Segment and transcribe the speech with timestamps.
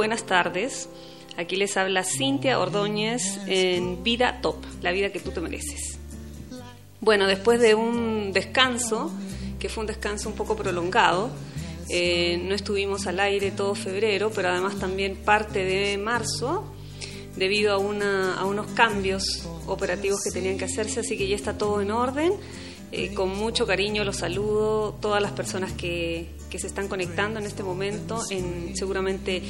[0.00, 0.88] buenas tardes.
[1.36, 5.98] Aquí les habla Cintia Ordóñez en Vida Top, la vida que tú te mereces.
[7.02, 9.12] Bueno, después de un descanso,
[9.58, 11.28] que fue un descanso un poco prolongado,
[11.90, 16.64] eh, no estuvimos al aire todo febrero, pero además también parte de marzo,
[17.36, 21.90] debido a, unos cambios operativos que tenían que hacerse, así que ya está todo en
[21.90, 22.32] orden.
[22.92, 27.46] Eh, con mucho cariño los saludo, todas las personas que, que se están conectando en
[27.46, 29.42] este momento, en, seguramente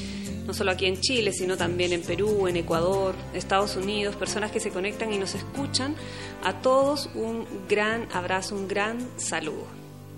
[0.47, 4.61] no solo aquí en Chile, sino también en Perú, en Ecuador, Estados Unidos, personas que
[4.61, 5.95] se conectan y nos escuchan.
[6.43, 9.65] A todos un gran abrazo, un gran saludo.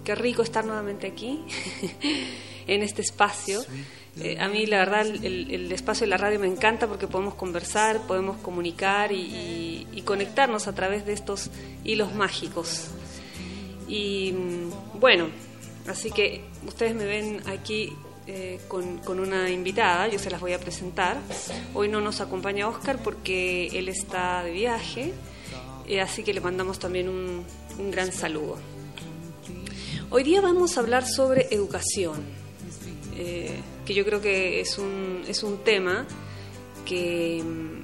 [0.04, 1.44] Qué rico estar nuevamente aquí,
[2.66, 3.60] en este espacio.
[4.20, 7.34] Eh, a mí la verdad el, el, espacio de la radio me encanta porque podemos
[7.34, 11.50] conversar, podemos comunicar y, y, y conectarnos a través de estos
[11.84, 12.88] hilos mágicos.
[13.92, 15.28] Y mm, bueno,
[15.86, 17.92] así que ustedes me ven aquí
[18.26, 21.18] eh, con, con, una invitada, yo se las voy a presentar.
[21.74, 25.12] Hoy no nos acompaña Oscar porque él está de viaje,
[25.86, 27.44] eh, así que le mandamos también un,
[27.78, 28.56] un, gran saludo.
[30.08, 32.22] Hoy día vamos a hablar sobre educación,
[33.18, 36.06] eh, que yo creo que es un, es un tema
[36.86, 37.82] que mm,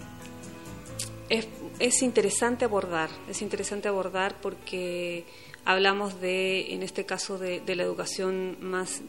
[1.28, 1.48] es,
[1.78, 5.26] es interesante abordar, es interesante abordar porque
[5.68, 9.02] hablamos de, en este caso, de, de, la educación más,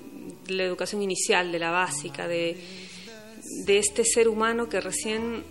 [0.47, 2.57] la educación inicial, de la básica, de,
[3.65, 5.45] de este ser humano que recién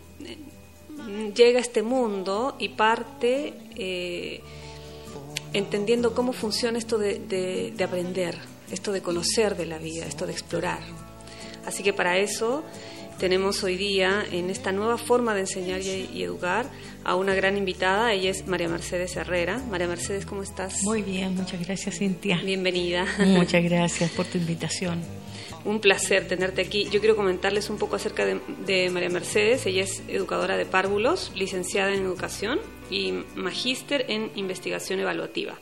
[1.35, 4.43] llega a este mundo y parte eh,
[5.55, 8.37] entendiendo cómo funciona esto de, de, de aprender,
[8.71, 10.81] esto de conocer de la vida, esto de explorar.
[11.65, 12.65] Así que para eso
[13.19, 16.71] tenemos hoy día en esta nueva forma de enseñar y, educar
[17.09, 18.13] a una gran invitada.
[18.13, 19.63] Ella es María Mercedes Herrera.
[19.71, 20.83] María Mercedes, ¿cómo estás?
[20.83, 22.39] Muy bien, muchas gracias, Cintia.
[22.45, 23.07] Bienvenida.
[23.19, 25.01] Muchas gracias por tu invitación.
[25.65, 26.87] Un placer tenerte aquí.
[26.91, 29.65] Yo quiero comentarles un poco acerca de, de María Mercedes.
[29.65, 32.61] Ella es educadora de párvulos, licenciada en educación
[32.91, 35.55] y magíster en investigación evaluativa.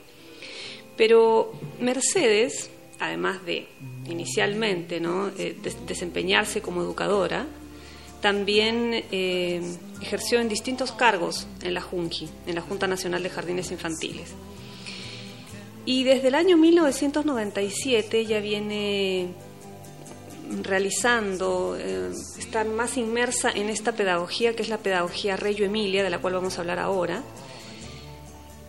[0.97, 3.69] Pero Mercedes además de
[4.09, 5.29] inicialmente ¿no?
[5.39, 7.47] eh, des desempeñarse como educadora,
[8.27, 9.63] también eh,
[10.03, 14.31] ejerció en distintos cargos en la JUNJI, en la Junta Nacional de Jardines Infantiles.
[15.85, 19.29] Y desde el año 1997 ella viene
[20.61, 26.11] realizando, eh, está más inmersa en esta pedagogía que es la pedagogía Reyo Emilia, de
[26.11, 27.23] la cual vamos a hablar ahora,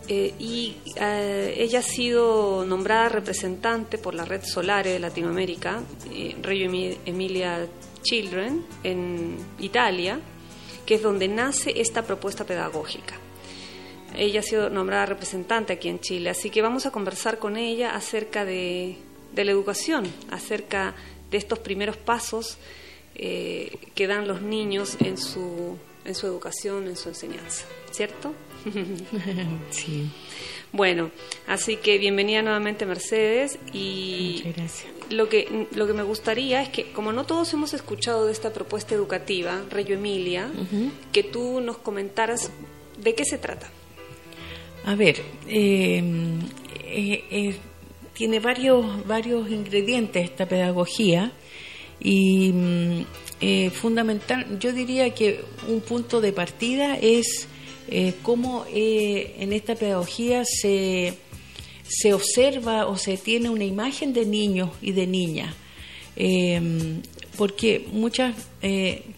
[0.08, 5.82] eh, y ella ha sido nombrada representante por la Red Solare de Latinoamérica,
[6.44, 6.70] Reggio
[7.08, 7.68] Emilia
[8.02, 10.20] Children, en Italia,
[10.86, 13.16] que es donde nace esta propuesta pedagógica.
[14.16, 17.96] Ella ha sido nombrada representante aquí en Chile, así que vamos a conversar con ella
[17.96, 18.98] acerca de,
[19.34, 20.96] de la educación, acerca
[21.30, 22.58] de estos primeros pasos
[23.16, 28.34] eh, que dan los niños en su, en su educación, en su enseñanza, ¿cierto?
[29.72, 30.10] sí.
[30.72, 31.12] Bueno,
[31.48, 34.44] así que bienvenida nuevamente Mercedes y
[35.10, 38.52] lo que lo que me gustaría es que como no todos hemos escuchado de esta
[38.54, 40.92] propuesta educativa, Reyo Emilia, uh -huh.
[41.12, 42.52] que tú nos comentaras
[42.98, 43.70] de qué se trata.
[44.86, 46.04] A ver, eh,
[46.86, 47.56] eh, eh,
[48.14, 51.32] tiene varios varios ingredientes esta pedagogía
[52.00, 53.06] y mm,
[53.72, 57.48] fundamental, yo diría que un punto de partida es
[57.90, 61.18] eh, cómo eh, en esta pedagogía se,
[61.88, 65.54] se, observa o se tiene una imagen de niños y de niñas.
[66.16, 66.62] Eh,
[67.38, 68.36] porque muchas,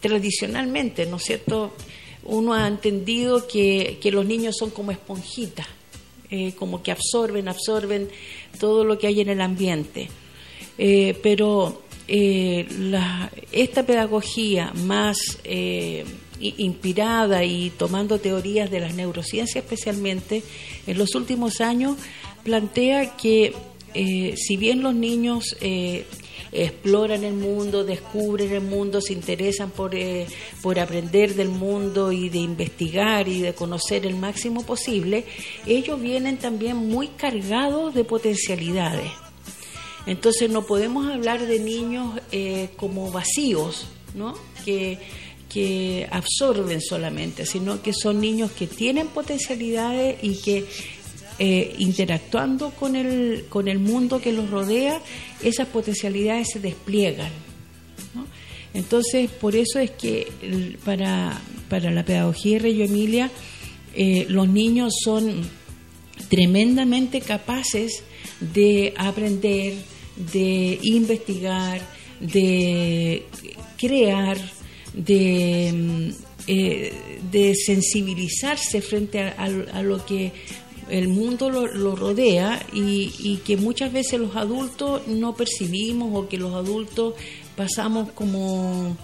[0.01, 1.73] tradicionalmente, ¿no es cierto?,
[2.23, 5.65] uno ha entendido que, que los niños son como esponjitas,
[6.57, 8.09] como que absorben, absorben
[8.59, 10.09] todo lo que hay en el ambiente.
[10.75, 15.17] pero la, esta pedagogía más
[16.39, 20.43] inspirada y tomando teorías de las neurociencias especialmente,
[20.87, 21.97] en los últimos años
[22.49, 23.53] plantea que
[23.93, 26.07] eh, si bien los niños eh,
[26.51, 30.25] exploran el mundo, descubren el mundo, se interesan por, eh,
[30.63, 35.25] por aprender del mundo y de investigar y de conocer el máximo posible,
[35.67, 39.11] ellos vienen también muy cargados de potencialidades.
[40.07, 42.19] Entonces no podemos hablar de niños
[42.77, 43.85] como vacíos,
[44.15, 44.33] ¿no?
[44.65, 44.97] Que,
[45.49, 50.65] que absorben solamente, sino que son niños que tienen potencialidades y que
[51.39, 55.01] eh, interactuando con el, con el mundo que los rodea,
[55.41, 57.31] esas potencialidades se despliegan.
[58.73, 60.27] Entonces, por eso es que
[60.85, 63.31] para, para la pedagogía de Reyo Emilia,
[63.95, 65.49] eh, los niños son
[66.29, 68.03] tremendamente capaces
[68.39, 69.73] de aprender,
[70.31, 71.81] de investigar,
[72.19, 73.25] de
[73.77, 74.37] crear,
[74.93, 76.09] de, mm,
[76.47, 76.93] eh,
[77.31, 79.47] de sensibilizarse frente a,
[79.81, 80.31] lo que
[80.89, 86.37] el mundo lo, rodea y, y, que muchas veces los adultos no percibimos o que
[86.37, 87.13] los adultos
[87.55, 88.95] pasamos como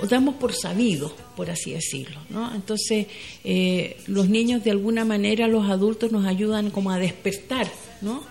[0.00, 2.20] o damos por sabido, por así decirlo.
[2.28, 2.54] ¿no?
[2.54, 3.06] Entonces,
[3.44, 7.70] eh, los niños de alguna manera, los adultos nos ayudan como a despertar,
[8.00, 8.22] ¿no?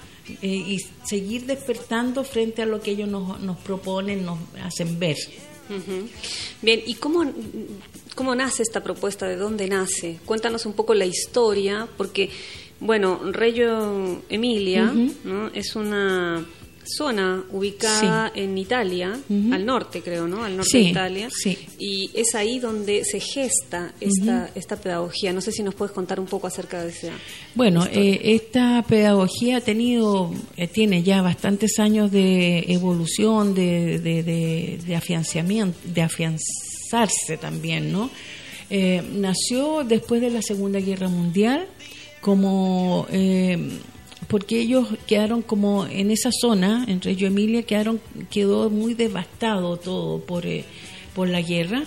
[0.41, 5.17] Eh, y seguir despertando frente a lo que ellos nos, nos proponen, nos hacen ver.
[6.61, 7.23] Bien, ¿y cómo,
[8.15, 9.27] cómo nace esta propuesta?
[9.27, 10.19] ¿De dónde nace?
[10.25, 12.29] Cuéntanos un poco la historia, porque,
[12.79, 14.93] bueno, Reyo Emilia
[15.23, 15.47] ¿no?
[15.53, 16.45] es una
[16.85, 19.19] zona ubicada en Italia,
[19.51, 20.43] al norte creo, ¿no?
[20.43, 21.29] Al norte de Italia.
[21.31, 21.57] Sí.
[21.79, 25.33] Y es ahí donde se gesta esta, esta pedagogía.
[25.33, 27.11] No sé si nos puedes contar un poco acerca de esa.
[27.55, 34.79] Bueno, eh, esta pedagogía ha tenido, eh, tiene ya bastantes años de evolución, de, de,
[34.85, 38.09] de, afianzamiento, de afianzarse también, ¿no?
[38.69, 41.67] Eh, nació después de la Segunda Guerra Mundial
[42.25, 43.05] como
[44.27, 48.01] porque ellos quedaron como en esa zona, en Reggio Emilia, quedaron,
[48.31, 50.65] quedó muy devastado todo por, eh,
[51.13, 51.83] por la guerra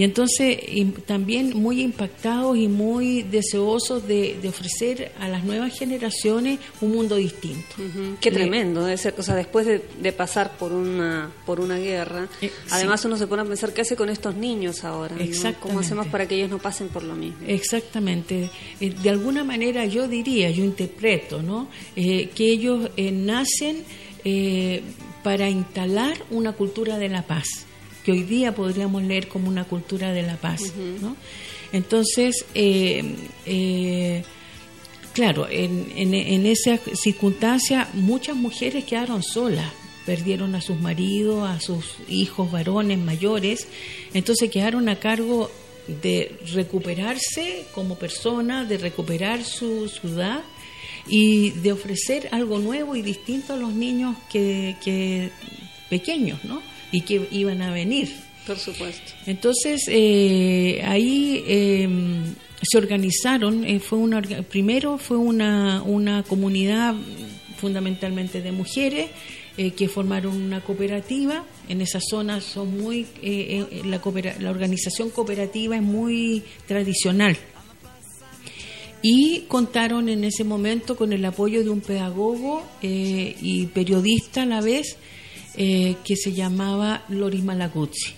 [0.00, 0.56] y entonces
[1.04, 7.76] también muy impactados y muy deseosos de, ofrecer a las nuevas generaciones un mundo distinto.
[8.18, 12.28] Qué eh, tremendo, debe ser, o sea, después de, pasar por una por una guerra,
[12.40, 15.16] eh, además uno se pone a pensar qué hace con estos niños ahora,
[15.60, 17.36] ¿cómo hacemos para que ellos no pasen por lo mismo?
[17.46, 18.48] Exactamente,
[18.80, 21.68] eh, de alguna manera yo diría, yo interpreto, ¿no?
[21.94, 23.84] que ellos nacen
[25.22, 27.66] para instalar una cultura de la paz
[28.04, 30.62] que hoy día podríamos leer como una cultura de la paz.
[31.00, 31.16] ¿no?
[31.72, 33.14] Entonces, eh,
[33.46, 34.24] eh,
[35.12, 39.72] claro, en, en, esa circunstancia muchas mujeres quedaron solas,
[40.06, 43.68] perdieron a sus maridos, a sus hijos varones mayores,
[44.14, 45.50] entonces quedaron a cargo
[46.02, 50.40] de recuperarse como persona, de recuperar su ciudad
[51.06, 55.30] y de ofrecer algo nuevo y distinto a los niños que, que
[55.88, 56.62] pequeños, ¿no?
[56.92, 58.10] Y que iban a venir.
[58.46, 59.12] Por supuesto.
[59.26, 66.94] Entonces, eh, ahí em, se organizaron, eh, fue una, primero fue una, una comunidad
[67.58, 69.10] fundamentalmente de mujeres
[69.56, 71.44] eh, que formaron una cooperativa.
[71.68, 73.06] En esa zona son muy,
[73.84, 74.00] la,
[74.40, 77.36] la organización cooperativa es muy tradicional.
[79.02, 84.60] Y contaron en ese momento con el apoyo de un pedagogo y periodista a la
[84.60, 84.98] vez,
[85.62, 88.14] eh, que se llamaba Loris Malaguzzi.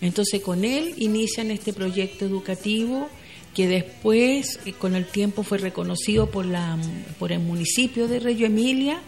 [0.00, 3.08] Entonces con él inician este proyecto educativo
[3.54, 6.76] que después eh, con el tiempo fue reconocido por, la,
[7.20, 9.00] por el municipio de Reggio Emilia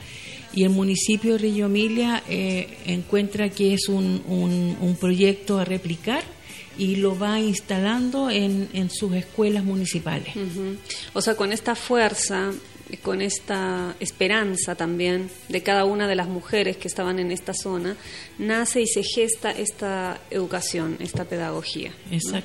[0.53, 4.23] y el municipio de Reggio Emilia eh, encuentra que es un,
[4.81, 6.23] un, proyecto a replicar
[6.79, 10.33] y lo va instalando en, en sus escuelas municipales.
[11.13, 12.53] O sea, con esta fuerza
[12.99, 17.97] con esta esperanza también de cada una de las mujeres que estaban en esta zona,
[18.39, 21.93] nace y se gesta esta educación, esta pedagogía,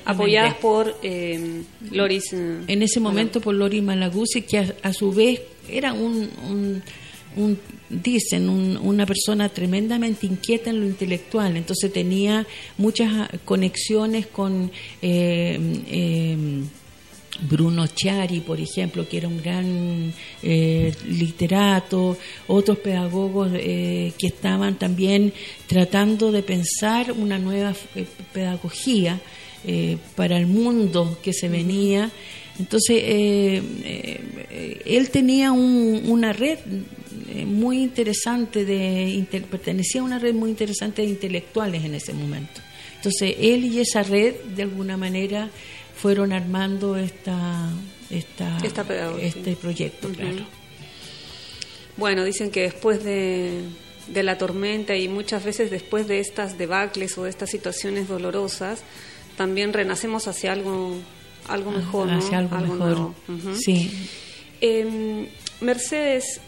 [0.04, 2.32] apoyadas por eh, Loris.
[2.32, 6.82] Eh, en ese momento por Loris Malaguzzi, que a, su vez era un,
[7.88, 12.46] dicen, una persona tremendamente inquieta en lo intelectual, entonces tenía
[12.78, 14.70] muchas conexiones con...
[15.02, 16.64] Eh,
[17.38, 22.18] Bruno Chiari, por ejemplo, que era un gran eh, literato,
[22.48, 25.32] otros pedagogos eh, que estaban también
[25.66, 29.20] tratando de pensar una nueva eh, pedagogía
[30.16, 32.10] para el mundo que se venía.
[32.58, 33.60] Entonces, él
[35.10, 36.58] tenía una red
[37.44, 42.62] muy interesante, de pertenecía a una red muy interesante de intelectuales en ese momento.
[42.96, 45.50] Entonces, él y esa red, de alguna manera,
[46.00, 47.70] fueron armando esta,
[48.08, 48.58] esta,
[49.20, 50.46] este proyecto, claro.
[51.96, 53.62] Bueno, dicen que después de,
[54.08, 58.82] de la tormenta y muchas veces después de estas debacles o de estas situaciones dolorosas,
[59.36, 60.96] también renacemos hacia algo,
[61.48, 63.14] algo mejor, hacia algo, mejor.
[63.54, 63.90] Sí.
[64.60, 65.26] Em,
[65.60, 66.40] Mercedes,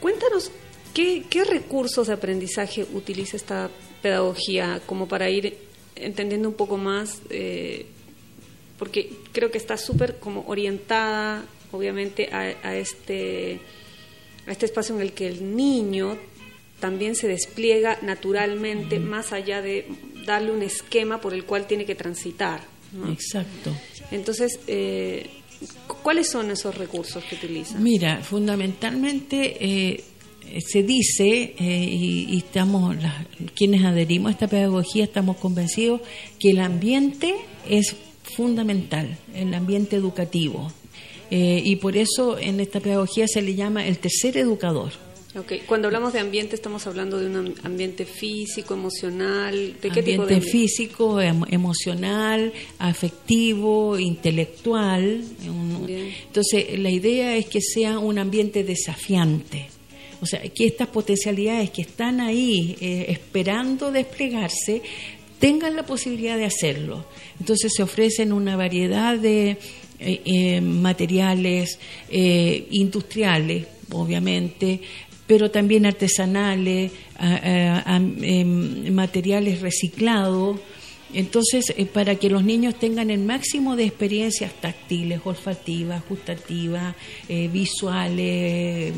[0.00, 0.50] cuéntanos
[0.92, 3.70] qué, qué recursos de aprendizaje utiliza esta
[4.02, 5.56] pedagogía como para ir
[5.96, 7.86] entendiendo un poco más, eh,
[8.80, 13.60] porque creo que está súper como orientada, obviamente, a, este,
[14.46, 16.16] a este espacio en el que el niño
[16.80, 19.86] también se despliega naturalmente, más allá de
[20.24, 22.62] darle un esquema por el cual tiene que transitar.
[23.10, 23.70] Exacto.
[24.10, 25.28] Entonces, eh,
[26.02, 27.82] ¿cuáles son esos recursos que utilizan?
[27.82, 30.04] Mira, fundamentalmente eh,
[30.66, 32.96] se dice, eh, y, estamos,
[33.54, 36.00] quienes adherimos a esta pedagogía, estamos convencidos
[36.38, 37.34] que el ambiente
[37.68, 37.94] es
[38.30, 40.72] fundamental, el ambiente educativo.
[41.30, 44.92] y por eso en esta pedagogía se le llama el tercer educador
[45.32, 45.60] Okay.
[45.60, 50.34] Cuando hablamos de ambiente estamos hablando de un ambiente físico, emocional, ¿de qué tipo de
[50.34, 50.50] ambiente?
[50.50, 55.22] físico, emocional, afectivo, intelectual.
[55.86, 59.68] Entonces, la idea es que sea un ambiente desafiante.
[60.20, 64.82] O sea, que estas potencialidades que están ahí eh, esperando desplegarse
[65.40, 67.04] tengan la posibilidad de hacerlo.
[67.40, 69.56] Entonces se ofrecen una variedad de
[69.98, 71.80] eh, eh, materiales
[72.10, 74.80] industriales, obviamente,
[75.26, 80.60] pero también artesanales, em, materiales reciclados.
[81.12, 86.94] Entonces, eh, para que los niños tengan el máximo de experiencias táctiles, olfativas, gustativas,
[87.28, 88.94] eh, visuales,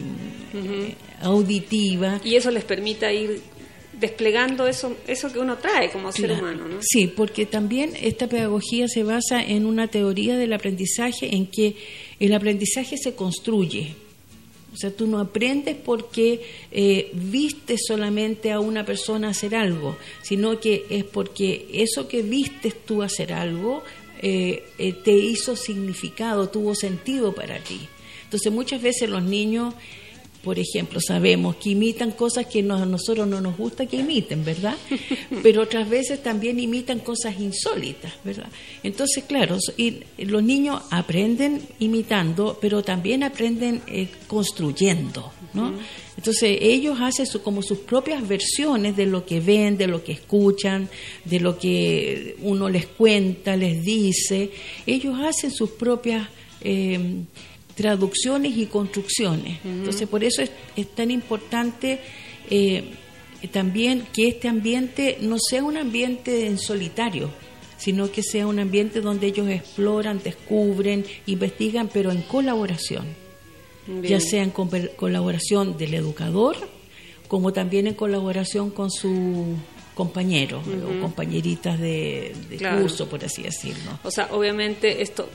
[0.55, 2.25] eh, auditivas.
[2.25, 3.41] Y eso les permita ir
[4.03, 6.69] desplegando eso, eso que uno trae como ser humano.
[6.69, 6.77] ¿no?
[6.83, 11.77] Sí, porque también esta pedagogía se basa en una teoría del aprendizaje en que
[12.21, 13.95] el aprendizaje se construye
[14.73, 16.41] o sea, tú no aprendes porque
[16.71, 22.75] eh, viste solamente a una persona hacer algo, sino que es porque eso que vistes
[22.87, 23.83] tú hacer algo
[24.23, 27.81] eh, eh, te hizo significado, tuvo sentido para ti.
[28.25, 29.75] Entonces muchas veces los niños
[30.43, 34.77] por ejemplo, sabemos que imitan cosas que a nosotros no nos gusta que imiten, ¿verdad?
[35.43, 38.49] Pero otras veces también imitan cosas insólitas, ¿verdad?
[38.83, 45.75] Entonces, claro, y los niños aprenden imitando, pero también aprenden eh, construyendo, ¿no?
[46.17, 50.89] Entonces, ellos hacen como sus propias versiones de lo que ven, de lo que escuchan,
[51.25, 54.51] de lo que uno les cuenta, les dice.
[54.87, 56.29] Ellos hacen sus propias...
[56.61, 57.23] Eh,
[57.75, 59.59] traducciones y construcciones.
[59.64, 62.00] Entonces, por eso es, tan importante
[62.50, 62.85] eh,
[63.50, 67.31] también que este ambiente no sea un ambiente en solitario,
[67.79, 73.07] sino que sea un ambiente donde ellos exploran, descubren, investigan, pero en colaboración.
[74.02, 76.57] Ya sea en colaboración del educador,
[77.26, 79.57] como también en colaboración con su
[79.95, 82.33] compañeros o compañeritas de,
[82.81, 83.99] curso, por así decirlo.
[84.05, 85.29] O sea, obviamente esto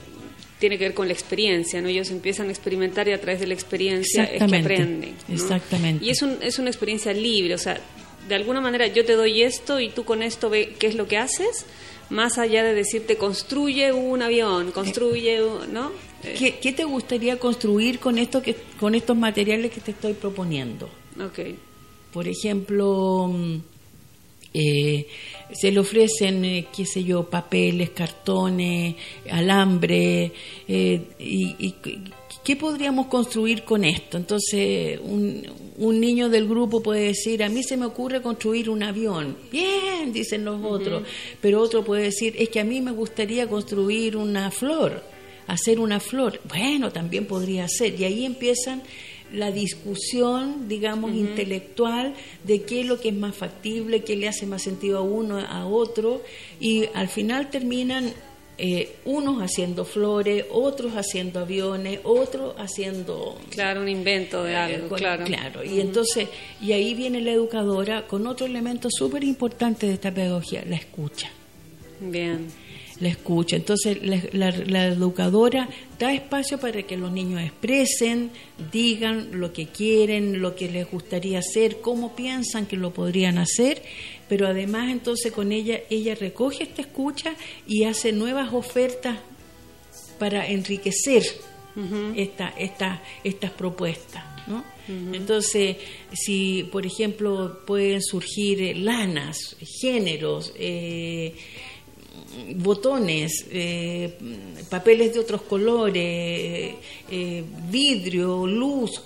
[0.60, 1.88] tiene que ver con la experiencia, ¿no?
[1.88, 5.16] Ellos empiezan a experimentar y a través de la experiencia es que aprenden.
[5.30, 6.04] Exactamente.
[6.04, 7.80] Y es, un, es una experiencia libre, o sea,
[8.28, 11.08] de alguna manera yo te doy esto y tú con esto ve qué es lo
[11.08, 11.66] que haces,
[12.10, 15.92] más allá de decirte construye un avión, construye, un, ¿no?
[16.22, 20.90] ¿Qué, ¿Qué, te gustaría construir con esto que con estos materiales que te estoy proponiendo?
[21.32, 21.58] Okay.
[22.12, 23.58] Por ejemplo, mm,
[24.60, 25.06] eh,
[25.54, 28.96] se le ofrecen, eh, qué sé yo, papeles, cartones,
[29.30, 30.32] alambre,
[30.68, 31.76] eh, y,
[32.44, 34.18] ¿qué podríamos construir con esto?
[34.18, 35.46] Entonces, un,
[35.78, 39.38] un, niño del grupo puede decir, a mí se me ocurre construir un avión.
[39.52, 41.04] Bien, dicen los otros,
[41.40, 45.04] pero otro puede decir, es que a mí me gustaría construir una flor,
[45.46, 46.42] hacer una flor.
[46.50, 48.82] Bueno, también podría ser, y ahí empiezan
[49.34, 54.46] la discusión, digamos, intelectual de qué es lo que es más factible, qué le hace
[54.46, 56.22] más sentido a uno, a otro,
[56.60, 58.14] y al final terminan
[58.58, 63.38] eh, unos haciendo flores, otros haciendo aviones, otros haciendo...
[63.50, 65.26] Claro, un invento de eh, algo, claro.
[65.26, 66.30] Claro, y entonces,
[66.62, 71.30] y ahí viene la educadora con otro elemento súper importante de esta pedagogía, la escucha.
[72.00, 72.48] Bien
[73.00, 73.56] la escucha.
[73.56, 73.98] Entonces
[74.34, 78.32] la, educadora da espacio para que los niños expresen,
[78.72, 83.82] digan lo que quieren, lo que les gustaría hacer, cómo piensan que lo podrían hacer,
[84.28, 87.36] pero además entonces con ella ella recoge esta escucha
[87.68, 89.20] y hace nuevas ofertas
[90.20, 91.24] para enriquecer
[92.16, 92.54] esta,
[93.24, 94.24] estas propuestas.
[94.48, 94.64] ¿no?
[94.88, 95.78] Entonces,
[96.14, 101.36] si por ejemplo pueden surgir lanas, géneros, eh,
[102.56, 104.14] botones, eh,
[104.70, 106.76] papeles de otros colores,
[107.10, 109.02] eh, vidrio, luz,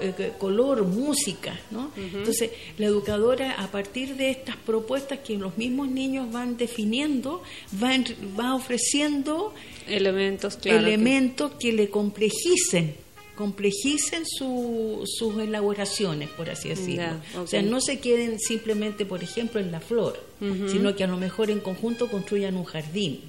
[0.00, 1.58] eh, color, música.
[1.70, 1.90] ¿no?
[1.96, 7.42] Entonces, la educadora, a partir de estas propuestas que los mismos niños van definiendo,
[7.82, 7.92] va,
[8.38, 9.54] va ofreciendo
[9.86, 11.72] elementos, elementos que...
[11.72, 13.03] le complejicen
[13.34, 17.20] complejicen sus elaboraciones, por así decirlo.
[17.36, 21.16] O sea, no se queden simplemente, por ejemplo, en la flor, sino que a lo
[21.16, 23.20] mejor en conjunto construyan un jardín.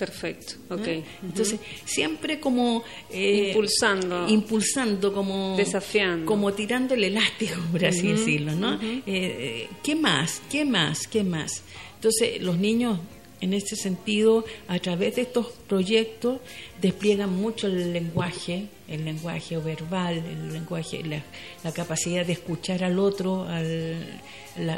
[0.00, 0.88] Perfecto, ok.
[1.22, 2.82] Entonces, siempre como...
[3.10, 4.26] Eh, impulsando.
[4.28, 5.58] Impulsando, como...
[5.58, 6.24] Desafiando.
[6.24, 8.80] Como tirando el elástico, por así decirlo, ¿no?
[8.80, 10.40] Eh, eh, ¿Qué más?
[10.50, 11.06] ¿Qué más?
[11.06, 11.64] ¿Qué más?
[11.96, 12.98] Entonces, los niños
[13.40, 16.40] en este sentido, a través de estos proyectos,
[16.80, 23.44] despliegan mucho el lenguaje, el lenguaje verbal, el lenguaje, la, capacidad de escuchar al otro,
[23.44, 24.18] al,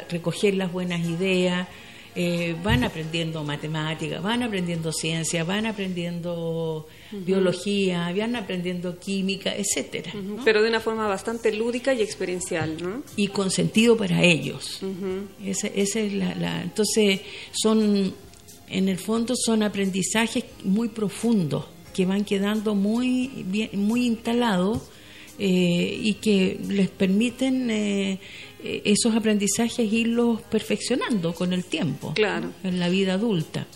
[0.09, 1.67] recoger las buenas ideas,
[2.15, 10.13] eh, van aprendiendo matemáticas, van aprendiendo ciencia, van aprendiendo biología, van aprendiendo química, etcétera.
[10.45, 13.03] Pero de una forma bastante lúdica y experiencial, ¿no?
[13.15, 14.79] Y con sentido para ellos.
[15.43, 18.13] esa, esa, es la, la, entonces son
[18.73, 24.81] en el fondo son aprendizajes muy profundos que van quedando muy bien, muy instalados
[25.39, 28.19] eh, y que les permiten eh,
[28.63, 32.51] esos aprendizajes irlos perfeccionando con el tiempo claro.
[32.63, 33.67] en la vida adulta.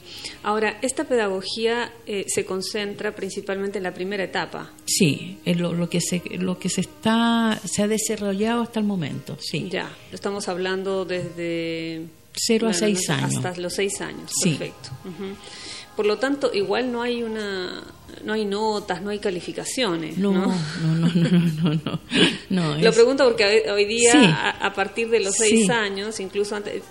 [0.43, 4.71] Ahora, esta pedagogía eh, se concentra principalmente en la primera etapa.
[4.85, 9.37] Sí, es lo, que se lo que se está se ha desarrollado hasta el momento.
[9.39, 9.67] Sí.
[9.69, 12.05] Ya, estamos hablando desde
[12.37, 13.35] 0 a 6 años.
[13.35, 14.89] Hasta los 6 años, perfecto.
[15.95, 17.83] Por lo tanto, igual no hay una
[18.23, 20.17] no hay notas, no hay calificaciones.
[20.17, 20.47] No, no,
[20.97, 21.99] no, no, no.
[22.49, 26.83] no, Lo pregunto porque hoy día, a, partir de los 6 años, incluso antes,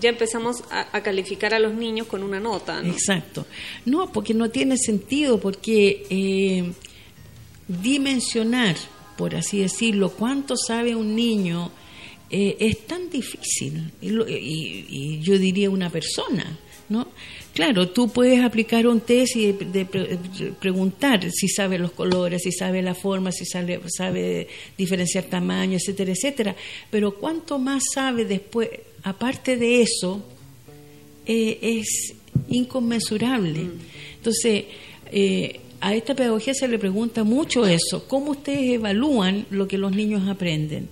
[0.00, 2.80] ya empezamos a, calificar a los niños con una nota.
[2.84, 3.46] Exacto.
[3.84, 6.72] No, porque no tiene sentido, porque eh,
[7.66, 8.76] dimensionar,
[9.16, 11.70] por así decirlo, cuánto sabe un niño
[12.30, 17.08] eh, es tan difícil, y, yo diría una persona, ¿no?
[17.54, 19.84] Claro, tú puedes aplicar un test y de,
[20.60, 26.12] preguntar si sabe los colores, si sabe la forma, si sabe, sabe diferenciar tamaño, etcétera,
[26.12, 26.56] etcétera.
[26.90, 28.68] Pero cuánto más sabe después,
[29.02, 30.22] aparte de eso,
[31.26, 32.14] eh, es
[32.48, 33.60] inconmensurable.
[33.60, 33.80] Mm.
[34.18, 34.64] Entonces,
[35.10, 39.92] eh, a esta pedagogía se le pregunta mucho eso, cómo ustedes evalúan lo que los
[39.92, 40.88] niños aprenden.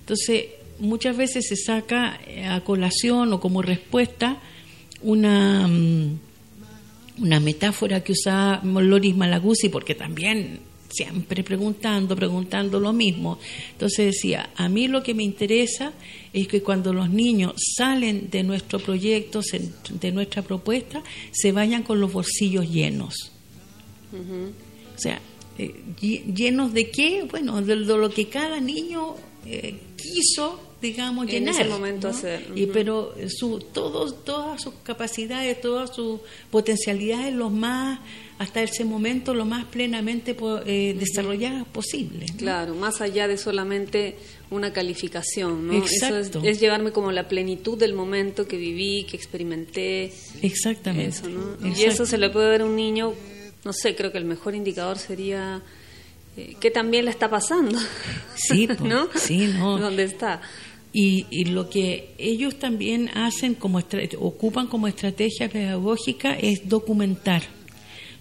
[0.00, 0.46] Entonces,
[0.80, 4.40] muchas veces se saca eh, a colación o como respuesta
[5.02, 6.18] una, mm,
[7.18, 13.38] una metáfora que usaba Loris Malaguzzi, porque también siempre preguntando, preguntando lo mismo.
[13.72, 15.92] Entonces decía, a mí lo que me interesa
[16.32, 19.40] es que cuando los niños salen de nuestro proyecto,
[20.00, 23.32] de nuestra propuesta, se vayan con los bolsillos llenos.
[24.12, 25.20] O sea,
[25.58, 27.26] eh, llenos de qué?
[27.30, 29.14] Bueno, de, lo que cada niño
[29.46, 31.54] eh, quiso digamos, en llenar.
[31.54, 32.46] ese momento hacer.
[32.54, 38.00] y, pero su, todos, todas sus capacidades, todas sus potencialidades, los más,
[38.38, 42.26] hasta ese momento, lo más plenamente eh, desarrolladas posible.
[42.38, 44.16] Claro, más allá de solamente
[44.50, 45.74] una calificación, ¿no?
[45.74, 46.38] Exacto.
[46.38, 50.12] Eso es, llevarme como la plenitud del momento que viví, que experimenté.
[50.42, 51.18] Exactamente.
[51.76, 53.12] Y eso se le puede dar a un niño,
[53.64, 55.62] no sé, creo que el mejor indicador sería
[56.36, 57.78] eh, que también le está pasando.
[58.34, 59.08] Sí, ¿no?
[59.14, 59.78] Sí, ¿no?
[59.78, 60.40] ¿Dónde está?
[60.92, 63.80] Y, lo que ellos también hacen como
[64.18, 67.42] ocupan como estrategia pedagógica es documentar.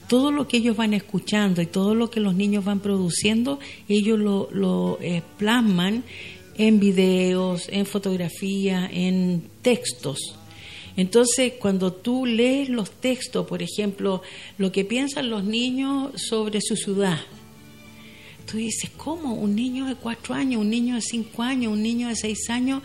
[0.07, 4.19] Todo lo que ellos van escuchando y todo lo que los niños van produciendo ellos
[4.19, 6.03] lo, lo eh, plasman
[6.57, 10.35] en videos en fotografía en textos.
[10.97, 14.21] Entonces, cuando tú lees los textos, por ejemplo,
[14.57, 17.19] lo que piensan los niños sobre su ciudad,
[18.49, 22.07] tú dices, ¿cómo un niño de cuatro años, un niño de cinco años, un niño
[22.07, 22.81] de seis años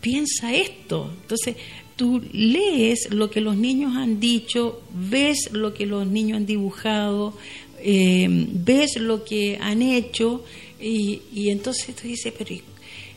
[0.00, 1.10] piensa esto?
[1.22, 1.56] Entonces,
[1.96, 7.36] tú lees lo que los niños han dicho, ves lo que los niños han dibujado,
[7.80, 10.44] eh, ves lo que han hecho
[10.80, 12.54] y, y entonces tú dices, pero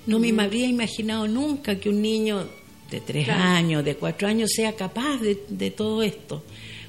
[0.07, 2.47] no me habría imaginado nunca que un niño
[2.89, 6.43] de tres años, de cuatro años sea capaz de todo esto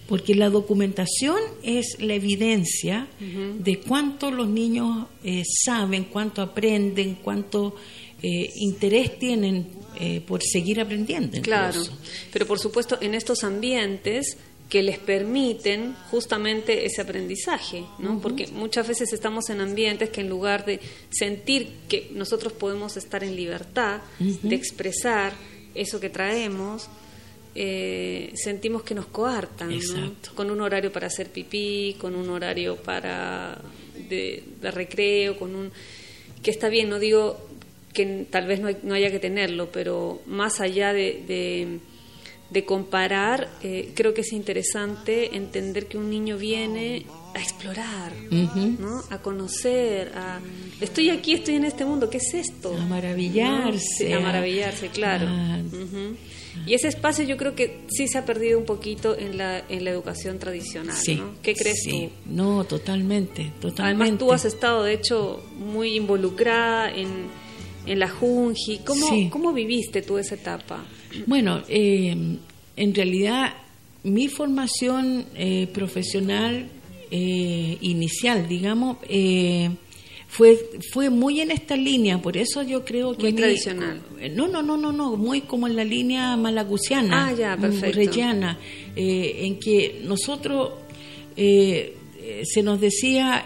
[0.07, 7.77] porque la documentación es la evidencia de cuánto los niños eh, saben, cuánto aprenden, cuánto
[8.23, 11.41] eh, interés tienen eh, por seguir aprendiendo.
[11.43, 11.81] Claro,
[12.33, 14.37] pero por supuesto en estos ambientes
[14.69, 18.21] que les permiten justamente ese aprendizaje, ¿no?
[18.21, 23.23] Porque muchas veces estamos en ambientes que en lugar de sentir que nosotros podemos estar
[23.23, 25.35] en libertad de expresar
[25.75, 26.89] eso que traemos,
[27.55, 29.71] eh, sentimos que nos coartan,
[30.35, 33.61] con un horario para hacer pipí, con un horario para
[34.09, 35.71] de, recreo, con un
[36.43, 37.39] que está bien, no digo
[37.93, 41.81] que tal vez no, haya que tenerlo, pero más allá de,
[42.53, 49.03] de comparar, eh, creo que es interesante entender que un niño viene a explorar, ¿no?
[49.09, 50.39] a conocer, a
[50.79, 52.77] estoy aquí, estoy en este mundo, ¿qué es esto?
[52.77, 54.13] A maravillarse.
[54.13, 55.27] a maravillarse, claro.
[56.67, 59.85] Y ese espacio yo creo que sí se ha perdido un poquito en la, en
[59.85, 60.97] la educación tradicional.
[61.17, 61.35] ¿no?
[61.43, 62.11] ¿Qué crees tú?
[62.27, 64.03] No, totalmente, totalmente.
[64.03, 67.27] Además tú has estado, de hecho, muy involucrada en,
[67.87, 68.79] en la Junji.
[68.85, 70.85] ¿Cómo, ¿Cómo viviste tú esa etapa?
[71.27, 72.39] Bueno, eh,
[72.77, 73.55] en realidad
[74.05, 76.69] mi formación eh, profesional
[77.11, 78.99] eh, inicial, digamos,
[80.33, 80.59] fue
[80.93, 84.01] fue muy en esta línea, por eso yo creo que muy tradicional.
[84.35, 87.55] No, no, no, no, no, muy como en la línea malaguciana, ah, ya,
[88.97, 90.71] en que nosotros
[91.37, 93.45] se nos decía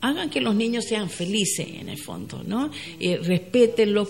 [0.00, 2.70] hagan que los niños sean felices en el fondo, ¿no?
[3.00, 3.20] Eh,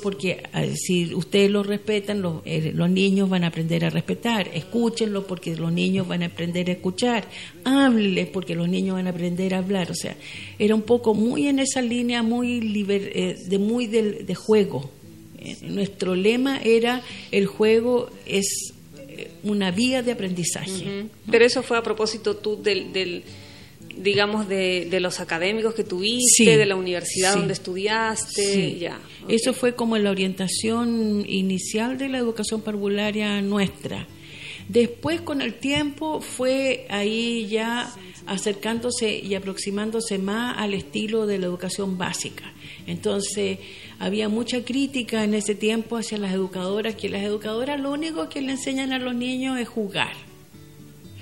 [0.02, 4.48] porque eh, si ustedes los respetan, los, eh, los, niños van a aprender a respetar.
[4.52, 7.28] Escúchenlos porque los niños van a aprender a escuchar.
[7.64, 9.90] Háblenles porque los niños van a aprender a hablar.
[9.90, 10.16] O sea,
[10.58, 14.90] era un poco muy en esa línea, muy liber, de muy de, juego.
[15.62, 18.74] nuestro lema era el juego es
[19.42, 21.06] una vía de aprendizaje.
[21.30, 23.22] Pero eso fue a propósito tú del
[24.02, 28.98] digamos, de, de, los académicos que tuviste, de la universidad donde estudiaste, ya.
[29.28, 34.06] Eso fue como la orientación inicial de la educación parvularia nuestra.
[34.68, 37.90] Después, con el tiempo, fue ahí ya
[38.26, 42.52] acercándose y aproximándose más al estilo de la educación básica.
[42.86, 43.58] Entonces,
[43.98, 48.42] había mucha crítica en ese tiempo hacia las educadoras, que las educadoras lo único que
[48.42, 50.27] le enseñan a los niños es jugar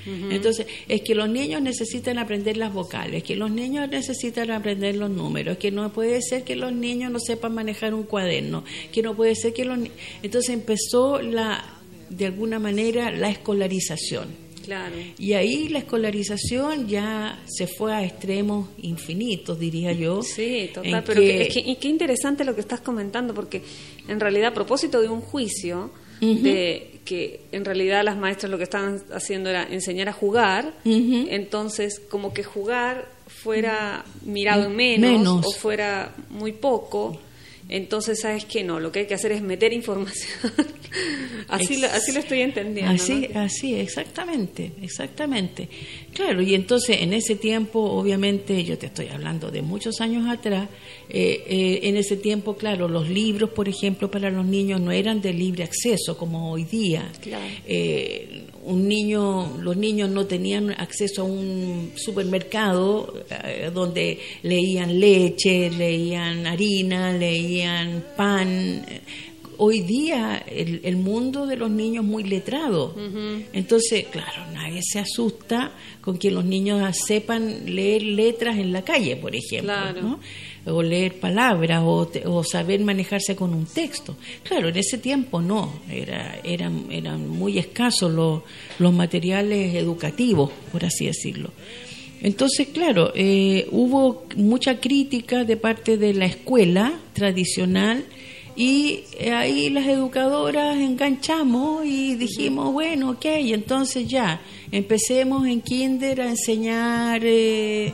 [0.06, 5.10] entonces, es que los niños necesitan aprender las vocales, que los niños necesitan aprender los
[5.10, 9.16] números, que no puede ser que los niños no sepan manejar un cuaderno, que no
[9.16, 9.78] puede ser que los
[10.22, 11.64] entonces empezó la
[12.08, 14.46] de alguna manera la escolarización.
[14.64, 14.96] Claro.
[15.16, 20.22] Y ahí la escolarización ya se fue a extremos infinitos, diría yo.
[20.22, 21.04] Sí, total.
[21.06, 23.62] Pero y qué interesante lo que estás comentando, porque
[24.08, 28.64] en realidad a propósito de un juicio, de que en realidad las maestras lo que
[28.64, 35.52] estaban haciendo era enseñar a jugar, entonces como que jugar fuera mirado en menos, o
[35.52, 37.20] fuera muy poco,
[37.68, 38.62] entonces, ¿sabes qué?
[38.62, 40.52] No, lo que hay que hacer es meter información.
[41.48, 42.92] así, lo, así lo estoy entendiendo.
[42.92, 45.68] Así, así, exactamente, exactamente.
[46.16, 50.66] Claro, y entonces en ese tiempo, obviamente, yo te estoy hablando de muchos años atrás,
[51.10, 55.20] eh, eh, en ese tiempo, claro, los libros, por ejemplo, para los niños no eran
[55.20, 57.12] de libre acceso como hoy día.
[57.20, 57.44] Claro.
[57.66, 63.12] Eh, un niño, los niños no tenían acceso a un supermercado
[63.72, 68.84] donde leían leche, leían harina, leían pan
[69.58, 72.94] hoy día el, mundo de los niños es muy letrado.
[73.52, 79.16] Entonces, claro, nadie se asusta con que los niños sepan leer letras en la calle,
[79.16, 80.18] por ejemplo.
[80.68, 84.16] O leer palabras o, saber manejarse con un texto.
[84.42, 88.42] Claro, en ese tiempo no, era, eran, eran muy escasos los,
[88.80, 91.50] los materiales educativos, por así decirlo.
[92.20, 98.04] Entonces, claro, eh, hubo mucha crítica de parte de la escuela tradicional
[98.56, 104.40] y ahí las educadoras enganchamos y dijimos, bueno, ok, entonces ya,
[104.72, 107.92] empecemos en kinder a enseñar eh,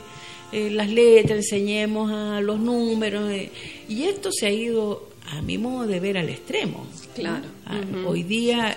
[0.53, 3.29] eh, las letras, enseñemos a los números.
[3.33, 3.51] Eh,
[3.89, 6.87] y esto se ha ido, a mi modo de ver, al extremo.
[7.17, 7.47] Claro.
[7.67, 8.77] Ah, hoy día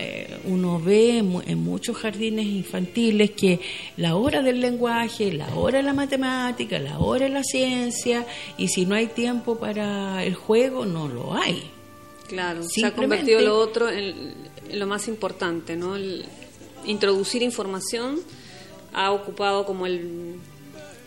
[0.00, 3.58] eh, uno ve en, muchos jardines infantiles que
[3.96, 8.24] la hora del lenguaje, la hora de la matemática, la hora de la ciencia,
[8.56, 11.68] y si no hay tiempo para el juego, no lo hay.
[12.28, 14.34] Claro, se ha convertido lo otro en,
[14.72, 15.96] lo más importante, ¿no?
[16.86, 18.20] introducir información
[18.92, 20.36] ha ocupado como el...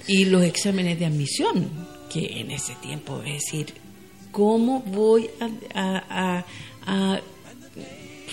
[0.06, 1.69] Y los exámenes de admisión,
[2.12, 3.73] que en ese tiempo, es decir,
[4.34, 5.30] ¿cómo voy
[5.73, 6.43] a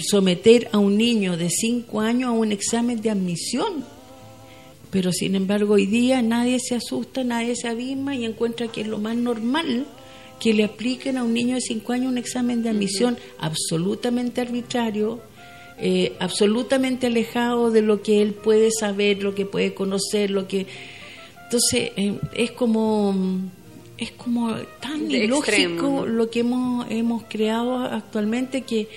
[0.03, 3.85] someter a un niño de 5 años a un examen de admisión.
[4.91, 8.87] Pero sin embargo hoy día nadie se asusta, nadie se abisma y encuentra que es
[8.87, 9.87] lo más normal
[10.41, 15.21] que le apliquen a un niño de 5 años un examen de admisión absolutamente arbitrario,
[15.79, 20.67] eh, absolutamente alejado de lo que él puede saber, lo que puede conocer, lo que...
[21.45, 23.15] Entonces eh, es como
[23.99, 28.89] es como tan ilógico lo que hemos, hemos creado actualmente que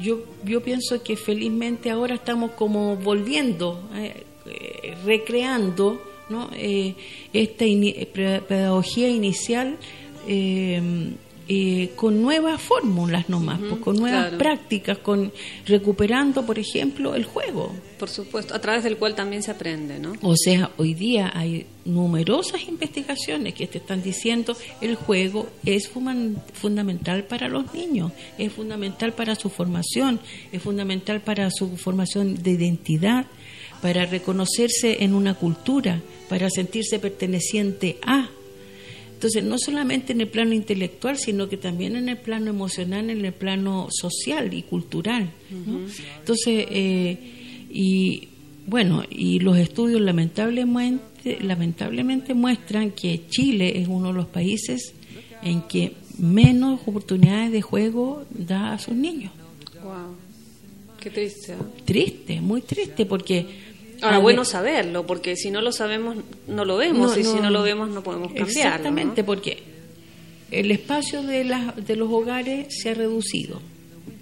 [0.00, 6.48] yo, yo pienso que felizmente ahora estamos como volviendo, eh, eh, recreando ¿no?
[6.54, 6.94] Eh,
[7.32, 7.64] esta
[8.46, 9.78] pedagogía inicial
[11.52, 15.32] eh, con nuevas fórmulas nomás, pues, con nuevas prácticas, con
[15.66, 17.74] recuperando, por ejemplo, el juego.
[17.98, 20.12] Por supuesto, a través del cual también se aprende, ¿no?
[20.22, 25.90] O sea, hoy día hay numerosas investigaciones que te están diciendo el juego es
[26.52, 30.20] fundamental para los niños, es fundamental para su formación,
[30.52, 33.26] es fundamental para su formación de identidad,
[33.82, 38.28] para reconocerse en una cultura, para sentirse perteneciente a.
[39.20, 43.22] Entonces, no solamente en el plano intelectual, sino que también en el plano emocional, en
[43.22, 45.30] el plano social y cultural.
[46.20, 47.18] Entonces, eh,
[47.70, 48.28] y
[48.66, 54.94] bueno, y los estudios lamentablemente, lamentablemente muestran que Chile es uno de los países
[55.42, 59.32] en que menos oportunidades de juego da a sus niños.
[59.84, 60.16] Wow.
[60.98, 61.52] Qué triste.
[61.52, 61.56] ¿eh?
[61.84, 63.46] Triste, muy triste, porque
[64.02, 67.62] Ahora, bueno saberlo, porque si no lo sabemos, no lo vemos, y si no lo
[67.62, 68.52] vemos, no podemos cambiarlo.
[68.52, 69.62] Exactamente, porque
[70.50, 71.44] el espacio de,
[71.76, 73.60] de los hogares se ha reducido,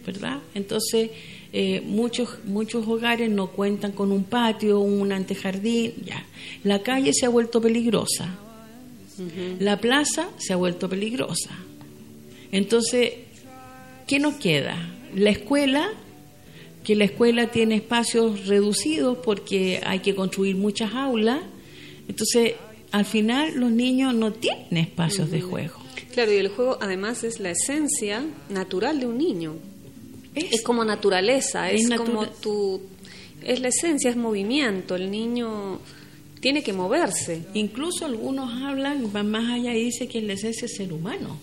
[0.05, 0.38] ¿verdad?
[0.55, 1.11] Entonces,
[1.53, 6.25] eh, muchos, muchos hogares no cuentan con un patio, un antejardín, ya.
[6.62, 8.37] La calle se ha vuelto peligrosa,
[9.59, 11.51] la plaza se ha vuelto peligrosa.
[12.53, 13.14] Entonces,
[14.07, 14.77] ¿qué nos queda?
[15.14, 15.91] La escuela
[16.88, 21.42] que la escuela tiene espacios reducidos porque hay que construir muchas aulas.
[22.09, 22.55] Entonces,
[22.92, 25.74] al final los niños no tienen espacios de juego.
[26.14, 29.57] Claro, y el juego además es la esencia natural de un niño.
[30.35, 32.81] Es, como naturaleza, es, como tu...
[33.44, 34.96] Es la esencia, es movimiento.
[34.96, 35.81] El niño
[36.40, 37.42] tiene que moverse.
[37.53, 41.38] Incluso algunos hablan, van más allá y dicen que la esencia es ser humano.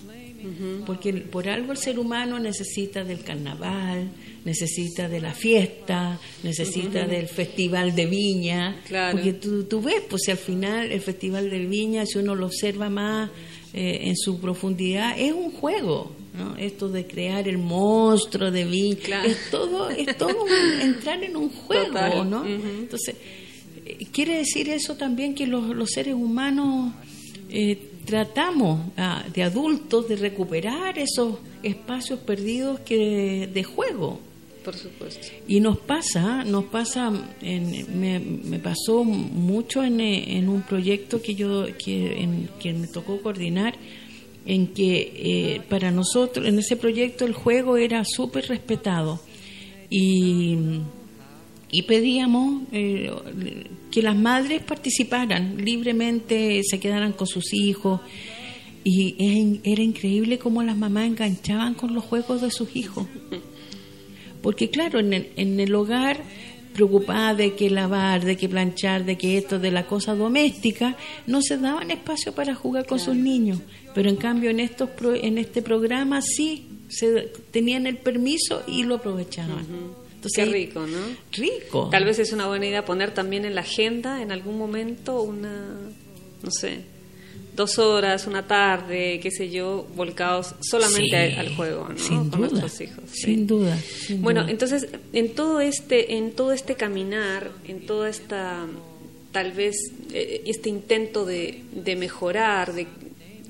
[0.86, 4.10] Porque por algo el ser humano necesita del carnaval,
[4.44, 8.82] necesita de la fiesta, necesita del festival de viña,
[9.12, 12.46] porque tú, tú, ves, pues si al final el festival de viña, si uno lo
[12.46, 13.32] observa más
[13.74, 16.56] eh, en su profundidad, es un juego, ¿no?
[16.58, 20.46] Esto de crear el monstruo de viña, es todo, es todo
[20.82, 22.46] entrar en un juego, ¿no?
[22.46, 23.16] Entonces,
[23.86, 26.94] eh, quiere decir eso también que los, los seres humanos
[27.50, 34.20] eh, tratamos ah, de adultos de recuperar esos espacios perdidos que de juego.
[34.64, 35.28] Por supuesto.
[35.48, 41.66] Y nos pasa, nos pasa, me, me, pasó mucho en, en, un proyecto que yo,
[41.78, 43.76] que, en, que me tocó coordinar,
[44.46, 49.20] en que eh, para nosotros, en ese proyecto el juego era súper respetado
[49.90, 50.58] y,
[51.72, 53.12] y pedíamos eh,
[53.92, 58.02] que las madres participaran libremente, se quedaran con sus hijos.
[58.84, 63.08] Y era increíble cómo las mamás enganchaban con los juegos de sus hijos.
[64.44, 66.22] Porque claro, en el, en el hogar
[66.76, 71.42] preocupada de que lavar, de que planchar, de que esto, de la cosa doméstica, no
[71.42, 73.60] se daban espacio para jugar con sus niños.
[73.96, 74.90] Pero en cambio en estos
[75.22, 79.66] en este programa sí se tenían el permiso y lo aprovechaban.
[80.34, 81.00] Qué rico, ¿no?
[81.32, 81.90] Rico.
[81.92, 85.66] Tal vez es una buena idea poner también en la agenda en algún momento una,
[86.44, 86.82] no sé,
[87.56, 91.98] dos horas, una tarde, qué sé yo, volcados solamente al juego, ¿no?
[91.98, 93.04] Sin Con duda, nuestros hijos.
[93.12, 93.78] Sin duda.
[94.18, 98.66] bueno, entonces en todo este, en todo este caminar, en toda esta,
[99.32, 99.76] tal vez
[100.14, 102.88] eh, este intento de, de mejorar, de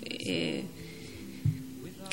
[0.04, 0.64] eh,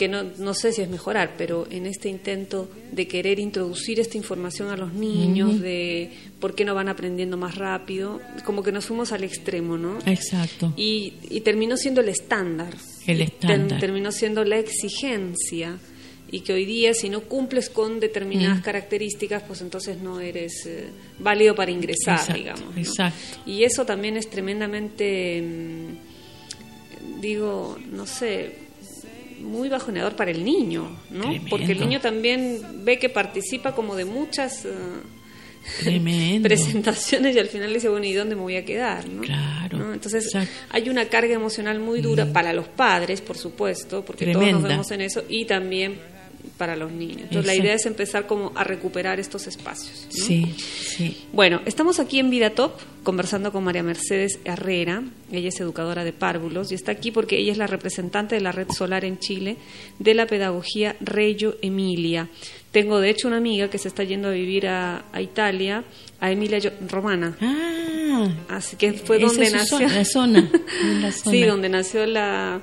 [0.03, 4.17] que no, no, sé si es mejorar, pero en este intento de querer introducir esta
[4.17, 6.11] información a los niños, de
[6.41, 10.01] por qué no van aprendiendo más rápido, como que nos fuimos al extremo, ¿no?
[10.05, 10.75] Exacto.
[10.77, 12.75] Y, y terminó siendo el estándar.
[13.07, 13.79] El estándar.
[13.79, 15.79] terminó siendo la exigencia.
[16.33, 18.63] Y que hoy día, si no cumples con determinadas mm.
[18.63, 20.89] características, pues entonces no eres eh,
[21.21, 22.77] válido para ingresar, digamos.
[22.77, 23.39] Exacto.
[23.47, 28.62] Y eso también es tremendamente, mm, digo, no sé,
[29.43, 31.33] muy bajoneador para el niño, ¿no?
[31.51, 37.73] Porque el niño también ve que participa como de muchas eh, presentaciones y al final
[37.73, 39.09] dice, bueno, ¿y dónde me voy a quedar?
[39.09, 39.23] ¿no?
[39.23, 39.93] Claro.
[39.93, 40.33] Entonces
[40.71, 42.33] hay una carga emocional muy dura mm.
[42.33, 46.12] para los padres, por supuesto, porque todos nos vemos en eso, y también
[46.63, 47.23] para los niños.
[47.23, 50.07] Entonces la idea es empezar como a recuperar estos espacios.
[50.11, 51.27] Sí, sí.
[51.33, 55.03] Bueno, estamos aquí en Vida Top conversando con María Mercedes Herrera.
[55.33, 58.53] Ella es educadora de párvulos y está aquí porque ella es la representante de la
[58.53, 59.57] Red Solar en Chile
[59.99, 62.29] de la pedagogía Reggio Emilia.
[62.71, 65.83] Tengo de hecho una amiga que se está yendo a vivir a, Italia,
[66.21, 67.37] a Emilia Romana.
[67.41, 69.81] Ah, así que fue donde nació.
[69.81, 70.49] la zona.
[71.11, 72.61] sí, donde nació la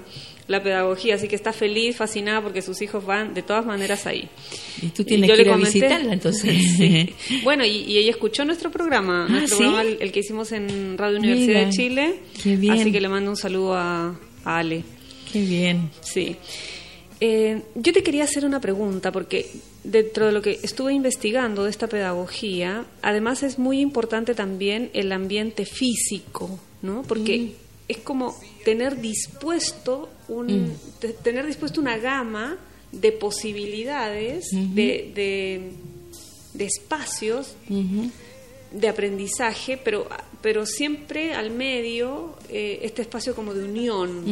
[0.50, 4.28] la pedagogía, así que está feliz, fascinada porque sus hijos van de todas maneras ahí.
[4.82, 6.50] Y tú tienes que ir a visitarla entonces.
[7.44, 11.68] Bueno, y, ella escuchó nuestro programa, ah, nuestro programa el, que hicimos en Radio Universidad
[11.68, 12.16] de Chile.
[12.42, 12.74] Qué bien.
[12.74, 14.84] Así que le mando un saludo a, Ale.
[15.32, 15.92] Qué bien.
[16.02, 16.36] Sí.
[17.22, 19.46] Eh, yo te quería hacer una pregunta, porque
[19.84, 25.12] dentro de lo que estuve investigando de esta pedagogía, además es muy importante también el
[25.12, 27.04] ambiente físico, ¿no?
[27.04, 27.52] Porque mm.
[27.88, 31.24] es como tener dispuesto un, mm.
[31.24, 32.58] tener dispuesto una gama
[32.92, 35.72] de posibilidades, de,
[36.54, 37.56] de, espacios
[38.72, 40.08] de aprendizaje, pero
[40.42, 44.24] pero siempre al medio eh, este espacio como de unión.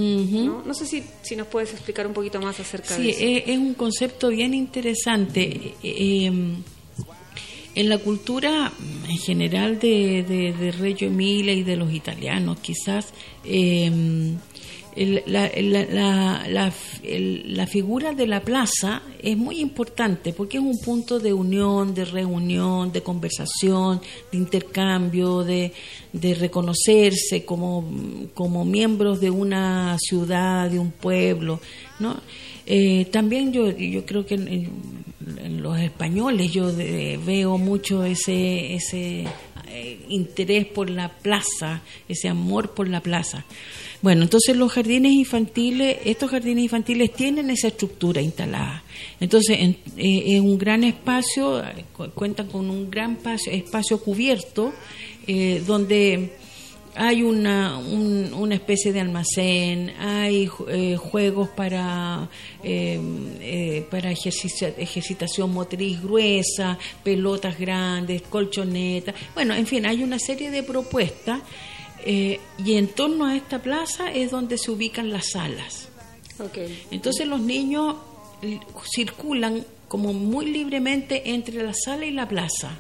[0.46, 0.64] ¿no?
[0.66, 0.74] ¿no?
[0.74, 3.20] sé si, si nos puedes explicar un poquito más acerca de eso.
[3.20, 5.76] Sí, es, un concepto bien interesante.
[5.84, 6.64] Eh, em,
[7.78, 8.74] en la cultura
[9.08, 13.14] en general de, de, de Reggio Emilia y de los italianos, quizás,
[13.46, 14.36] eh,
[15.28, 16.72] la, la,
[17.46, 22.06] la, figura de la plaza es muy importante porque es un punto de unión, de
[22.06, 25.72] reunión, de conversación, de intercambio, de,
[26.14, 27.88] de reconocerse como,
[28.34, 31.60] como miembros de una ciudad, de un pueblo,
[32.00, 32.20] ¿no?
[32.66, 34.68] Eh, también yo, yo creo que
[35.50, 39.26] los españoles yo veo mucho ese, ese
[39.70, 43.46] eh, interés por la plaza, ese amor por la plaza.
[44.02, 48.84] Bueno, entonces los jardines infantiles, estos jardines infantiles tienen esa estructura instalada.
[49.20, 51.62] Entonces, en, eh, un gran espacio,
[52.16, 54.74] cuentan con un gran espacio, espacio cubierto,
[55.28, 56.32] eh, donde
[56.98, 62.30] hay una, una especie de almacén, hay eh, juegos para,
[63.90, 71.42] para ejercitación motriz gruesa, pelotas grandes, colchonetas, bueno, en fin, hay una serie de propuestas
[72.10, 75.90] eh, y en torno a esta plaza es donde se ubican las salas.
[76.92, 77.96] Entonces los niños
[78.96, 82.78] circulan como muy libremente entre la sala y la plaza.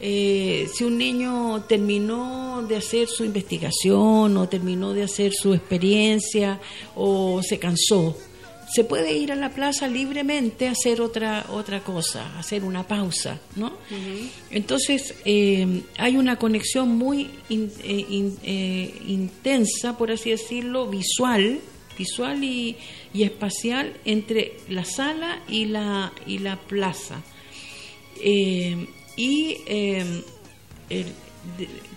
[0.00, 6.58] Eh, si un niño terminó de hacer su investigación o terminó de hacer su experiencia
[6.94, 8.16] o se cansó,
[8.72, 13.40] se puede ir a la plaza libremente a hacer otra otra cosa, hacer una pausa,
[13.56, 13.72] ¿no?
[14.50, 21.58] Entonces eh, hay una conexión muy eh, eh, intensa, por así decirlo, visual,
[21.98, 22.76] visual y,
[23.14, 27.22] espacial entre la sala y la y la plaza
[29.20, 29.56] y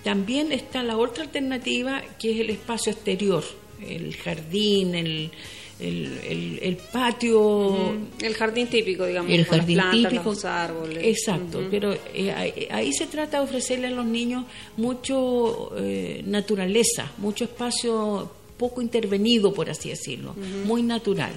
[0.04, 3.44] también está la otra alternativa que es el espacio exterior,
[3.82, 5.32] el jardín, el
[5.80, 7.94] el, el, patio.
[8.22, 9.32] El jardín típico, digamos.
[9.32, 10.30] El jardín típico.
[10.30, 11.04] Los árboles.
[11.04, 14.46] Exacto, pero eh, ahí, se trata de ofrecerle a los niños
[14.78, 21.34] mucho eh, naturaleza, mucho espacio poco intervenido, por así decirlo, muy natural.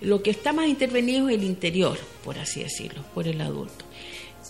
[0.00, 3.84] Lo que está más intervenido es el interior, por así decirlo, por el adulto.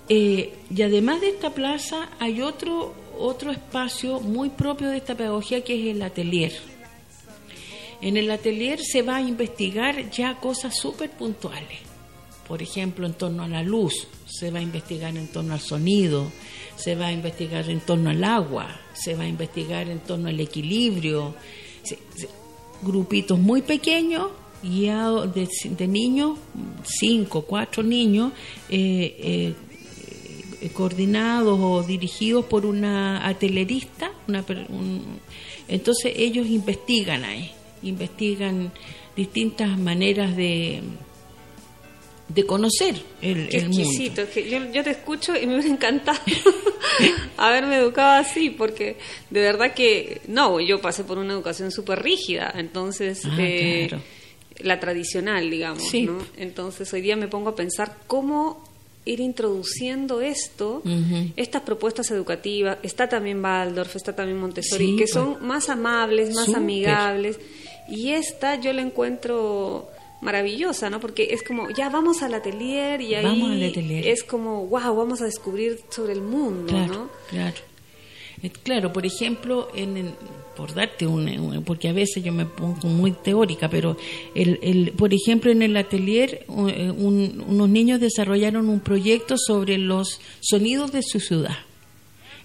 [0.09, 5.63] Eh, y además de esta plaza hay otro, otro espacio muy propio de esta pedagogía
[5.63, 6.53] que es el atelier
[8.05, 11.79] en el atelier se va a investigar ya cosas súper puntuales.
[12.47, 16.31] Por ejemplo, en torno a la luz, se va a investigar en torno al sonido,
[16.77, 20.39] se va a investigar en torno al agua, se va a investigar en torno al
[20.39, 21.35] equilibrio.
[22.83, 26.39] grupitos muy pequeños, guiados de, niños,
[26.85, 28.33] cinco, cuatro niños,
[28.69, 29.55] eh, eh,
[30.73, 34.11] coordinados o dirigidos por una atelierista.
[34.29, 34.45] Una,
[35.69, 37.53] entonces ellos investigan ahí
[37.85, 38.73] investigan
[39.17, 40.83] distintas maneras de,
[42.29, 44.23] de conocer el, Qué exquisito.
[44.33, 46.19] Que yo, yo, te escucho y me hubiera encantado
[47.37, 48.97] haberme educado así, porque
[49.31, 53.91] de verdad que no, yo pasé por una educación súper rígida, entonces ah, eh,
[54.59, 55.93] la tradicional, digamos.
[55.95, 56.19] ¿no?
[56.37, 58.74] Entonces hoy día me pongo a pensar cómo
[59.05, 60.83] ir introduciendo esto,
[61.37, 65.43] estas propuestas educativas, está también Waldorf, está también Montessori, que son pues.
[65.43, 67.39] más amables, más amigables
[67.89, 69.91] y esta yo la encuentro
[70.21, 71.01] maravillosa, ¿no?
[71.01, 75.81] Porque es como, ya vamos al atelier y ahí es como, wow, vamos a descubrir
[75.91, 77.11] sobre el mundo, ¿no?
[77.29, 77.57] Claro.
[78.43, 80.15] Eh, claro, por ejemplo, en,
[80.55, 83.97] por darte un, porque a veces yo me pongo muy teórica, pero
[84.35, 90.21] el, el, por ejemplo en el atelier eh, unos niños desarrollaron un proyecto sobre los
[90.41, 91.57] sonidos de su ciudad.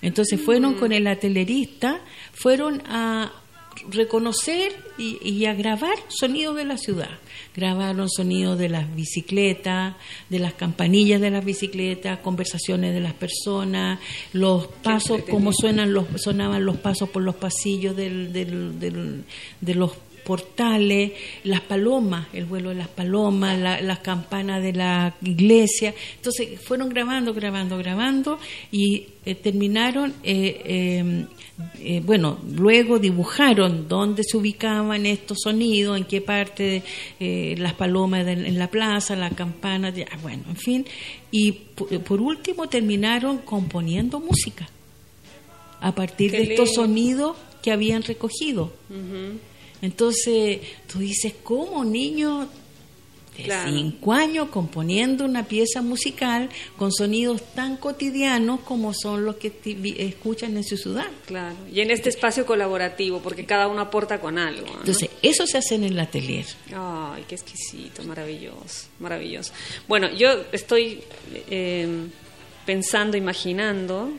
[0.01, 0.80] Entonces fueron mm.
[0.80, 2.01] con el atelierista,
[2.34, 3.32] fueron a,
[3.89, 7.09] reconocer y, a grabar sonidos de la ciudad.
[7.55, 9.95] Grabaron sonidos de las bicicletas,
[10.30, 13.99] de las campanillas de las bicicletas, conversaciones de las personas,
[14.34, 19.24] los pasos, cómo suenan los, sonaban los pasos por los pasillos del, del,
[19.61, 21.11] de los portales,
[21.43, 25.93] las palomas, el vuelo de las palomas, las campanas de la iglesia.
[26.15, 28.39] Entonces fueron grabando, grabando, grabando
[28.72, 31.26] y eh, terminaron, eh,
[31.80, 36.84] eh, bueno, luego dibujaron dónde se ubicaban estos sonidos, en qué parte,
[37.20, 40.86] las palomas en la plaza, la campana, bueno, en fin.
[41.32, 44.70] Y por último terminaron componiendo música
[45.82, 48.72] a partir de estos sonidos que habían recogido.
[49.82, 50.59] Entonces,
[50.91, 52.49] tú dices, ¿cómo niño
[53.38, 59.53] de cinco años componiendo una pieza musical con sonidos tan cotidianos como son los que
[59.97, 61.07] escuchan en su ciudad?
[61.25, 64.67] Claro, y en este espacio colaborativo, porque cada uno aporta con algo.
[64.80, 66.45] Entonces, eso se hace en el atelier.
[66.75, 69.53] Ay, qué exquisito, maravilloso, maravilloso.
[69.88, 71.01] Bueno, yo estoy
[71.49, 72.07] eh,
[72.65, 74.11] pensando, imaginando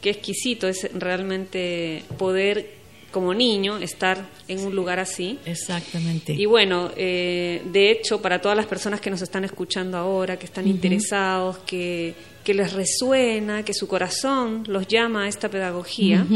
[0.00, 2.76] qué exquisito es realmente poder
[3.10, 5.38] como niño estar en un lugar así.
[5.44, 6.32] Exactamente.
[6.32, 10.46] Y bueno, eh, de hecho, para todas las personas que nos están escuchando ahora, que
[10.46, 12.14] están interesados, que,
[12.46, 16.26] les resuena, que su corazón los llama a esta pedagogía,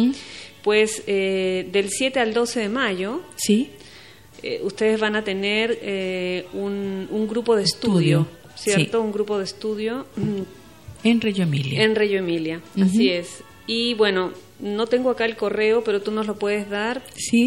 [0.63, 3.71] pues eh, del 7 al 12 de mayo, ¿Sí?
[4.43, 9.03] Eh, ustedes van a tener un, un, grupo de estudio, ¿cierto?
[9.03, 10.07] Un grupo de estudio.
[11.05, 11.83] En Reggio Emilia.
[11.83, 13.43] En Reggio Emilia, así es.
[13.67, 17.03] Y bueno, no tengo acá el correo, pero tú nos lo puedes dar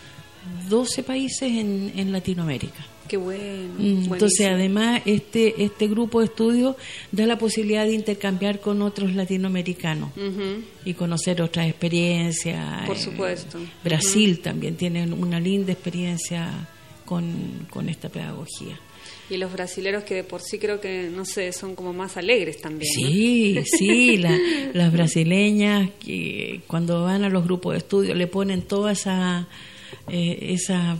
[0.68, 2.84] 12 países en, en Latinoamérica.
[3.06, 3.74] Qué bueno.
[3.78, 6.74] Mm, entonces, además, este, este grupo de estudios
[7.12, 10.10] da la posibilidad de intercambiar con otros latinoamericanos
[10.84, 12.84] y conocer otras experiencias.
[12.84, 13.60] Por supuesto.
[13.84, 16.50] Brasil también tiene una linda experiencia
[17.04, 18.76] con, con esta pedagogía
[19.30, 22.60] y los brasileros que de por sí creo que, no sé, son como más alegres
[22.60, 22.92] también.
[22.92, 24.16] Sí, sí,
[24.72, 29.48] las brasileñas que cuando van a los grupos de estudio le ponen toda esa,
[30.08, 30.96] eh, esa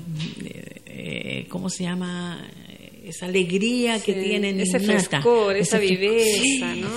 [0.86, 2.48] eh, ¿cómo se llama?
[3.04, 6.88] esa alegría que tienen ese frescor, esa viveza, ¿no?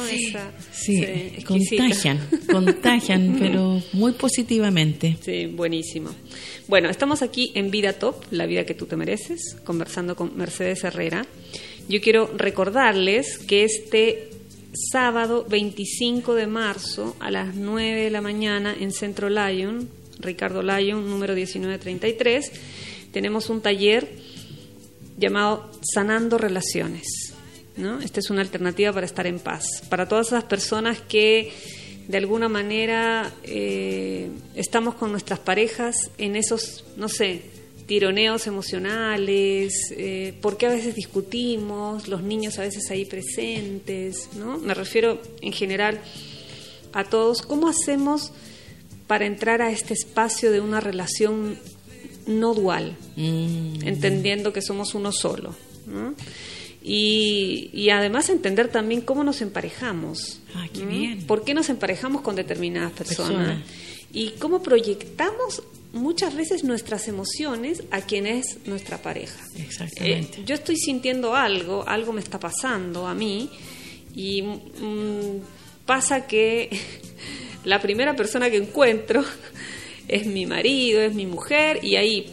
[0.72, 1.04] Sí,
[1.46, 2.20] contagian,
[2.50, 5.18] contagian, pero muy positivamente.
[5.22, 6.10] Sí, buenísimo.
[6.68, 10.84] Bueno, estamos aquí en Vida Top, la vida que tú te mereces, conversando con Mercedes
[10.84, 11.26] Herrera.
[11.88, 14.32] Yo quiero recordarles que este
[14.74, 19.90] sábado 25 de marzo a las 9 de la mañana en Centro Lyon,
[20.20, 22.52] Ricardo Lyon, número 1933,
[23.14, 24.10] tenemos un taller
[25.18, 27.34] llamado Sanando Relaciones.
[27.78, 28.02] ¿no?
[28.02, 29.64] Esta es una alternativa para estar en paz.
[29.88, 31.54] Para todas esas personas que
[32.08, 37.42] de alguna manera eh, estamos con nuestras parejas en esos, no sé,
[37.86, 44.58] tironeos emocionales, eh, porque a veces discutimos, los niños a veces ahí presentes, ¿no?
[44.58, 46.00] Me refiero en general
[46.94, 47.42] a todos.
[47.42, 48.32] ¿Cómo hacemos
[49.08, 51.58] para entrar a este espacio de una relación
[52.28, 53.88] no dual, mm.
[53.88, 55.56] entendiendo que somos uno solo.
[56.90, 60.40] Y, además entender también cómo nos emparejamos.
[60.56, 61.26] Ah, qué bien.
[61.26, 63.60] ¿Por qué nos emparejamos con determinadas personas?
[64.14, 65.64] y cómo proyectamos
[65.94, 69.40] muchas veces nuestras emociones a quien es nuestra pareja.
[69.58, 70.42] Exactamente.
[70.42, 73.50] Eh, yo estoy sintiendo algo, algo me está pasando a mí
[74.16, 75.42] y mm,
[75.86, 76.70] pasa que
[77.64, 79.24] la primera persona que encuentro
[80.08, 82.32] es mi marido, es mi mujer y ahí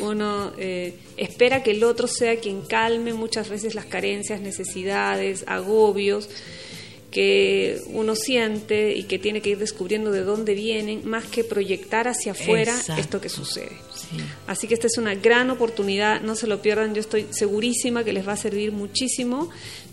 [0.00, 6.28] uno eh, espera que el otro sea quien calme muchas veces las carencias, necesidades, agobios
[7.10, 12.08] que uno siente y que tiene que ir descubriendo de dónde vienen, más que proyectar
[12.08, 13.72] hacia afuera esto que sucede.
[14.46, 18.12] Así que esta es una gran oportunidad, no se lo pierdan, yo estoy segurísima que
[18.12, 19.48] les va a servir muchísimo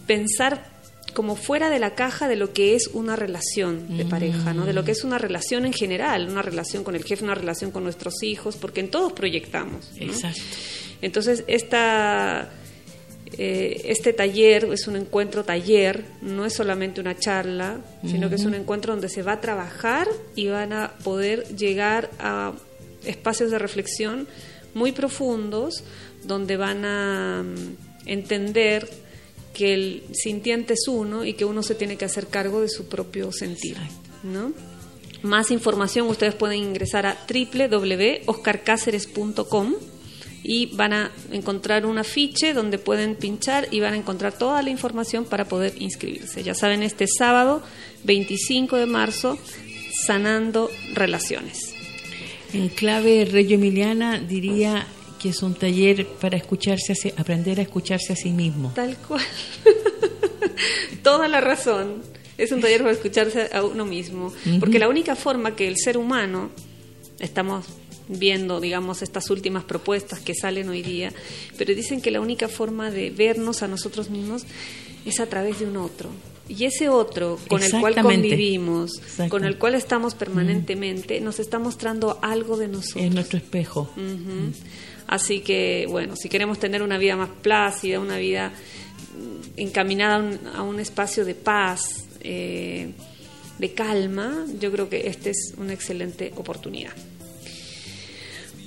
[0.05, 0.72] pensar
[1.13, 4.65] como fuera de la caja de lo que es una relación de pareja, ¿no?
[4.65, 7.71] De lo que es una relación en general, una relación con el jefe, una relación
[7.71, 9.91] con nuestros hijos, porque en todos proyectamos.
[9.97, 10.41] Exacto.
[11.01, 12.49] Entonces, esta
[13.37, 18.45] eh, este taller es un encuentro taller, no es solamente una charla, sino que es
[18.45, 22.53] un encuentro donde se va a trabajar y van a poder llegar a
[23.05, 24.27] espacios de reflexión
[24.75, 25.83] muy profundos,
[26.23, 28.87] donde van a mm, entender
[29.53, 32.87] que el sintiente es uno y que uno se tiene que hacer cargo de su
[32.87, 33.77] propio sentir.
[34.23, 34.53] ¿no?
[35.21, 39.73] Más información ustedes pueden ingresar a www.oscarcáceres.com
[40.43, 44.69] y van a encontrar un afiche donde pueden pinchar y van a encontrar toda la
[44.69, 46.43] información para poder inscribirse.
[46.43, 47.63] Ya saben, este sábado
[48.03, 49.39] 25 de marzo,
[50.05, 51.73] sanando relaciones.
[52.51, 54.85] En clave Reggio Emiliana diría
[55.23, 58.73] que es un taller para escucharse, aprender a escucharse a sí mismo.
[58.75, 59.23] Tal cual.
[61.01, 62.01] Toda la razón.
[62.37, 64.33] Es un taller para escucharse a uno mismo.
[64.59, 66.49] Porque la única forma que el ser humano,
[67.19, 67.67] estamos
[68.09, 71.13] viendo, digamos, estas últimas propuestas que salen hoy día,
[71.57, 74.43] pero dicen que la única forma de vernos a nosotros mismos
[75.05, 76.09] es a través de un otro.
[76.49, 78.99] Y ese otro con el cual convivimos,
[79.29, 83.05] con el cual estamos permanentemente, nos está mostrando algo de nosotros.
[83.05, 83.89] Es nuestro espejo.
[85.07, 88.51] Así que, bueno, si queremos tener una vida más plácida, una vida
[89.57, 92.91] encaminada a un, espacio de paz, eh,
[93.59, 96.93] de calma, yo creo que esta es una excelente oportunidad.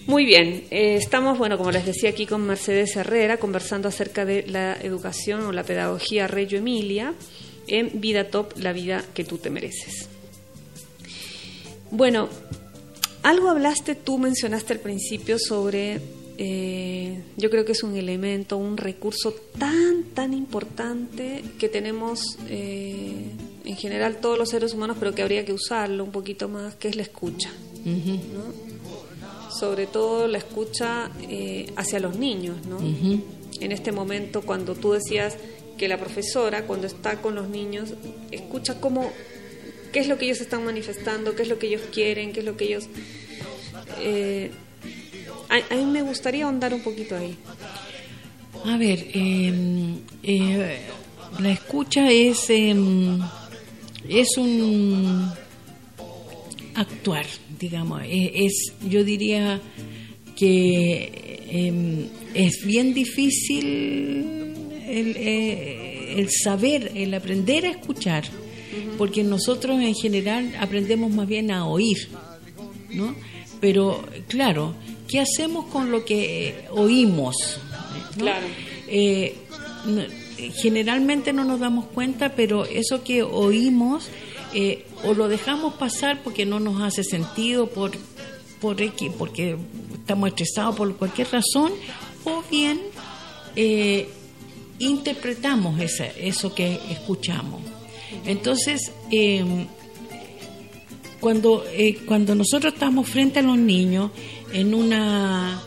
[0.06, 4.46] Muy bien, eh, estamos, bueno, como les decía aquí con Mercedes Herrera, conversando acerca de
[4.46, 7.12] la educación o la pedagogía Reggio Emilia
[7.66, 10.08] en Vida Top, la vida que tú te mereces.
[11.90, 12.28] Bueno,
[13.24, 16.00] algo hablaste, tú mencionaste al principio sobre,
[16.38, 23.30] eh, yo creo que es un elemento, un recurso tan, tan importante que tenemos eh,
[23.64, 26.88] en general todos los seres humanos, pero que habría que usarlo un poquito más, que
[26.88, 27.50] es la escucha.
[27.84, 28.66] ¿no?
[29.56, 32.78] sobre todo la escucha eh, hacia los niños, ¿no?
[33.60, 35.36] En este momento, cuando tú decías
[35.78, 37.94] que la profesora, cuando está con los niños,
[38.30, 39.10] escucha cómo,
[39.92, 42.46] qué es lo que ellos están manifestando, qué es lo que ellos quieren, qué es
[42.46, 42.88] lo que ellos...
[44.00, 44.50] Eh,
[45.48, 47.36] a, mí me gustaría ahondar un poquito ahí.
[48.64, 50.78] A ver, em, eh,
[51.38, 53.20] la escucha es, em,
[54.08, 55.30] es un
[56.74, 57.26] actuar
[57.58, 59.60] digamos, e, es, yo diría
[60.34, 63.64] que em, es bien difícil
[64.86, 68.24] el, eh, el, saber, el aprender a escuchar,
[68.98, 72.08] porque nosotros en general aprendemos más bien a oír,
[72.92, 73.14] ¿no?
[73.60, 74.74] Pero claro,
[75.08, 77.36] ¿qué hacemos con lo que oímos?
[78.16, 78.46] Claro.
[78.88, 79.36] Eh,
[80.56, 84.08] generalmente no nos damos cuenta, pero eso que oímos
[84.54, 87.92] eh, o lo dejamos pasar porque no nos hace sentido por,
[88.60, 89.56] por X, porque
[89.92, 91.72] estamos estresados por cualquier razón,
[92.24, 92.80] o bien
[93.54, 94.08] eh,
[94.78, 97.60] interpretamos esa, eso que escuchamos.
[98.24, 98.92] Entonces,
[101.20, 104.10] cuando, eh, cuando nosotros estamos frente a los niños
[104.52, 105.62] en una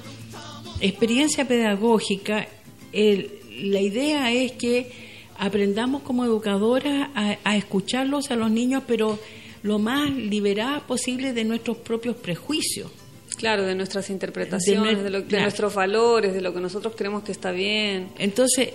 [0.82, 2.48] experiencia pedagógica,
[2.92, 4.92] la idea es que
[5.38, 9.20] aprendamos como educadoras a, escucharlos a los niños, pero
[9.64, 12.92] lo más liberadas posible de nuestros propios prejuicios.
[13.38, 18.10] Claro, de nuestras interpretaciones, de, nuestros valores, de lo que nosotros creemos que está bien.
[18.18, 18.72] Entonces,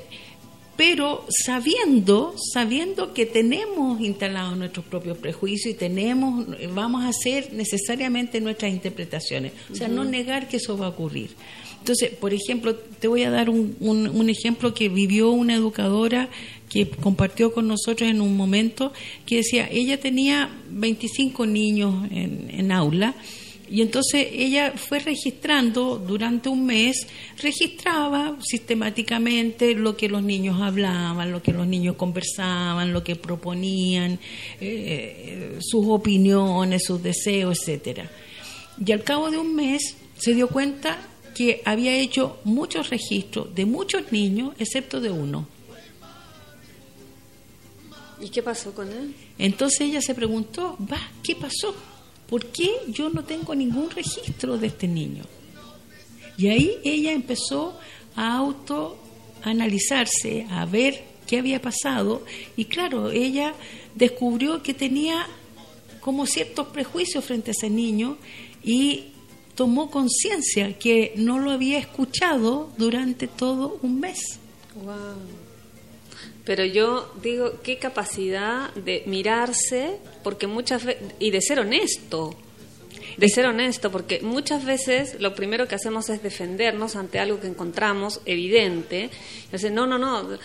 [0.77, 8.41] pero sabiendo, sabiendo que tenemos instalados nuestros propios prejuicios y tenemos, vamos a hacer necesariamente
[8.41, 9.53] nuestras interpretaciones.
[9.71, 11.31] O sea, no negar que eso va a ocurrir.
[11.85, 16.31] Entonces, por ejemplo, te voy a dar un, un, ejemplo que vivió una educadora
[16.71, 18.95] que compartió con nosotros en un momento,
[19.27, 23.15] que decía, ella tenía 25 niños en, aula
[23.75, 27.09] y entonces ella fue registrando durante un mes,
[27.43, 34.21] registraba sistemáticamente lo que los niños hablaban, lo que los niños conversaban, lo que proponían,
[34.61, 38.09] eh, sus opiniones, sus deseos, etcétera.
[38.87, 40.97] Y al cabo de un mes se dio cuenta
[41.35, 45.49] que había hecho muchos registros de muchos niños, excepto de uno.
[48.21, 49.17] ¿Y qué pasó con él?
[49.37, 51.75] Entonces ella se preguntó, va, ¿qué pasó?
[52.29, 55.25] ¿Por qué yo no tengo ningún registro de este niño?
[56.37, 57.79] Y ahí ella empezó
[58.17, 62.25] a autoanalizarse, a ver qué había pasado
[62.57, 63.55] y claro, ella
[63.95, 65.27] descubrió que tenía
[66.01, 68.19] como ciertos prejuicios frente a ese niño
[68.63, 69.13] y
[69.55, 74.39] tomó conciencia que no lo había escuchado durante todo un mes.
[74.75, 75.44] Wow.
[76.45, 82.37] Pero yo digo, qué capacidad de mirarse, porque muchas veces, y de ser honesto,
[83.17, 87.47] de ser honesto, porque muchas veces lo primero que hacemos es defendernos ante algo que
[87.47, 89.11] encontramos evidente.
[89.53, 90.39] Y no, no, no,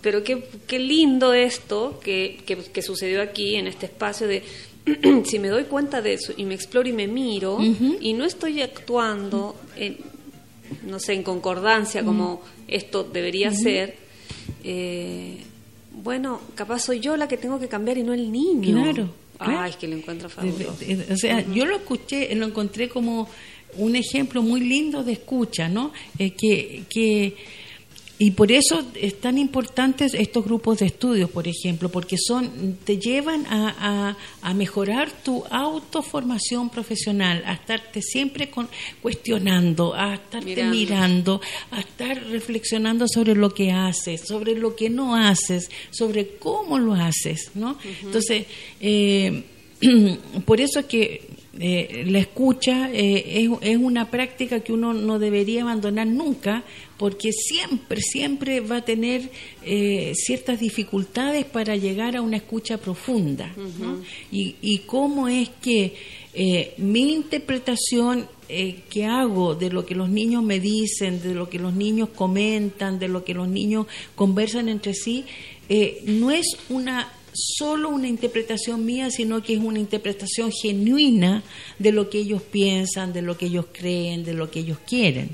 [0.00, 4.42] pero qué, qué lindo esto que, que, sucedió aquí en este espacio de
[5.24, 8.62] si me doy cuenta de eso y me exploro y me miro y no estoy
[8.62, 9.98] actuando en,
[10.86, 13.96] no sé, en concordancia como esto debería ser,
[14.64, 15.38] eh,
[16.02, 18.82] bueno, capaz soy yo la que tengo que cambiar y no el niño.
[18.82, 19.08] Claro.
[19.38, 20.76] Ay, es que lo encuentro fabuloso.
[21.10, 23.28] O sea, yo lo escuché, lo encontré como
[23.76, 25.92] un ejemplo muy lindo de escucha, ¿no?
[26.18, 27.34] Eh, que, que
[28.22, 32.96] y por eso es tan importantes estos grupos de estudios, por ejemplo, porque son te
[32.96, 38.68] llevan a, a, mejorar tu autoformación profesional, a estarte siempre con,
[39.02, 41.40] cuestionando, a estarte mirando.
[41.72, 46.94] a estar reflexionando sobre lo que haces, sobre lo que no haces, sobre cómo lo
[46.94, 47.76] haces, ¿no?
[48.04, 48.46] Entonces,
[48.80, 49.42] eh,
[50.46, 55.18] por eso es que eh, la escucha eh, es, es, una práctica que uno no
[55.18, 56.64] debería abandonar nunca
[57.02, 59.28] porque siempre, siempre va a tener
[59.64, 63.52] eh, ciertas dificultades para llegar a una escucha profunda.
[64.30, 65.94] y, cómo es que
[66.32, 71.50] eh, mi interpretación eh, que hago de lo que los niños me dicen, de lo
[71.50, 75.24] que los niños comentan, de lo que los niños conversan entre sí,
[76.04, 81.42] no es una solo una interpretación mía, sino que es una interpretación genuina
[81.78, 85.30] de lo que ellos piensan, de lo que ellos creen, de lo que ellos quieren.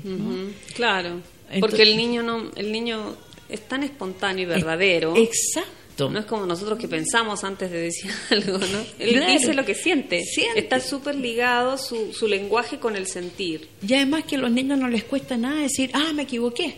[0.73, 1.21] Claro.
[1.59, 3.15] Porque el niño no, el niño
[3.49, 5.15] es tan espontáneo y verdadero.
[5.15, 6.09] Exacto.
[6.09, 8.85] No es como nosotros que pensamos antes de decir algo, ¿no?
[8.99, 10.23] Él dice lo que siente.
[10.55, 13.67] Está súper ligado su, su lenguaje con el sentir.
[13.85, 16.75] Y además que a los niños no les cuesta nada decir, ah, me equivoqué.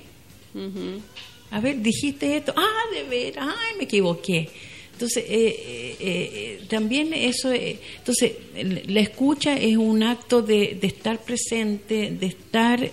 [1.52, 4.50] A ver, dijiste esto, ah, de ver, ay, me equivoqué.
[5.02, 8.34] Entonces, eh, eh, eh, también eso, entonces,
[8.86, 12.92] la escucha es un acto de, de estar presente, de estar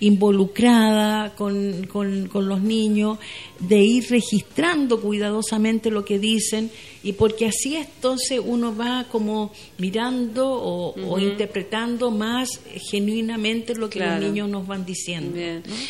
[0.00, 3.18] involucrada con, con, los niños,
[3.58, 6.70] de ir registrando cuidadosamente lo que dicen
[7.02, 14.20] y porque así entonces uno va como mirando o, interpretando más genuinamente lo que los
[14.20, 15.38] niños nos van diciendo.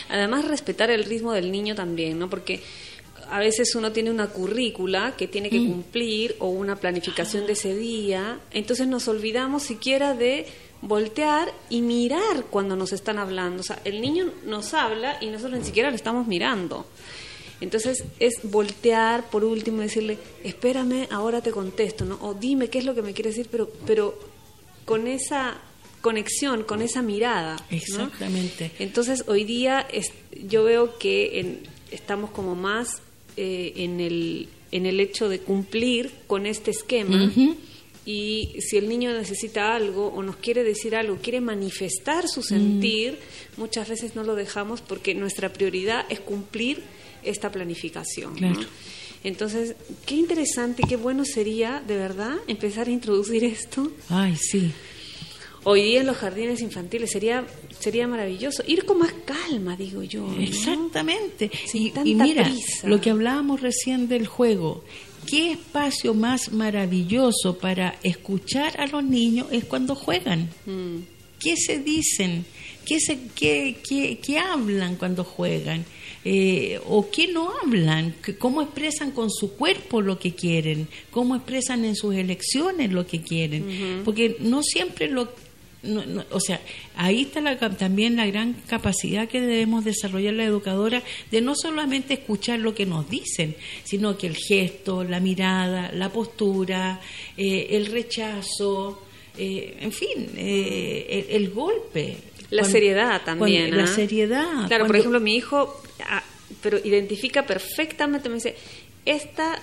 [0.08, 2.30] Además respetar el ritmo del niño también, ¿no?
[2.30, 2.60] Porque
[3.30, 5.68] a veces uno tiene una currícula que tiene que mm.
[5.68, 10.46] cumplir o una planificación de ese día, entonces nos olvidamos siquiera de
[10.80, 13.60] voltear y mirar cuando nos están hablando.
[13.60, 16.86] O sea, el niño nos habla y nosotros ni siquiera lo estamos mirando.
[17.60, 22.18] Entonces es voltear por último y decirle, espérame, ahora te contesto, ¿no?
[22.22, 24.18] O dime qué es lo que me quiere decir, pero, pero
[24.84, 25.58] con esa
[26.00, 27.56] conexión, con esa mirada.
[27.70, 28.70] Exactamente.
[28.78, 30.12] Entonces hoy día es,
[30.46, 33.02] yo veo que estamos como más
[33.40, 37.30] eh, en, el, en el hecho de cumplir con este esquema
[38.04, 43.16] y si el niño necesita algo o nos quiere decir algo, quiere manifestar su sentir,
[43.56, 46.82] muchas veces no lo dejamos porque nuestra prioridad es cumplir
[47.22, 48.34] esta planificación.
[49.22, 53.92] Entonces, qué interesante, qué bueno sería, de verdad, empezar a introducir esto.
[54.08, 54.72] Ay, sí.
[55.62, 57.46] Hoy día en los jardines infantiles sería
[57.78, 60.26] sería maravilloso ir con más calma, digo yo.
[60.38, 61.50] Exactamente.
[61.72, 62.50] y, mira,
[62.84, 64.84] lo que hablábamos recién del juego,
[65.26, 70.48] qué espacio más maravilloso para escuchar a los niños es cuando juegan.
[70.66, 70.98] Mm.
[71.38, 72.44] ¿Qué se dicen?
[72.84, 73.76] ¿Qué, se, qué,
[74.22, 75.84] qué, hablan cuando juegan?
[76.24, 78.14] Eh, ¿O qué no hablan?
[78.38, 80.88] ¿Cómo expresan con su cuerpo lo que quieren?
[81.10, 84.02] ¿Cómo expresan en sus elecciones lo que quieren?
[84.04, 85.28] Porque no siempre lo
[86.30, 86.60] o sea,
[86.96, 92.14] ahí está la, también la gran capacidad que debemos desarrollar la educadora de no solamente
[92.14, 93.54] escuchar lo que nos dicen,
[93.84, 97.00] sino que el gesto, la mirada, la postura,
[97.36, 99.04] eh, el rechazo,
[99.36, 102.16] eh, en fin, eh, el, golpe.
[102.50, 103.76] La seriedad también.
[103.76, 103.86] La ¿ah?
[103.86, 104.66] seriedad.
[104.66, 106.24] Claro, por ejemplo, mi hijo ah,
[106.60, 108.56] pero identifica perfectamente, me dice,
[109.04, 109.60] esta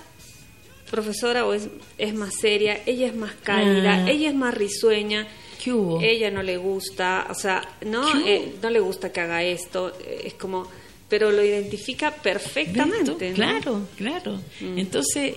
[0.89, 4.09] profesora o es, es más seria, ella es más cálida, ah.
[4.09, 5.27] ella es más risueña.
[5.65, 5.99] ¿Qué hubo?
[5.99, 9.93] Ella no le gusta, o sea, no, eh, no le gusta que haga esto,
[10.23, 10.67] es como,
[11.09, 13.33] pero lo identifica perfectamente.
[13.33, 14.39] Claro, claro.
[14.61, 14.77] Mm.
[14.77, 15.33] Entonces,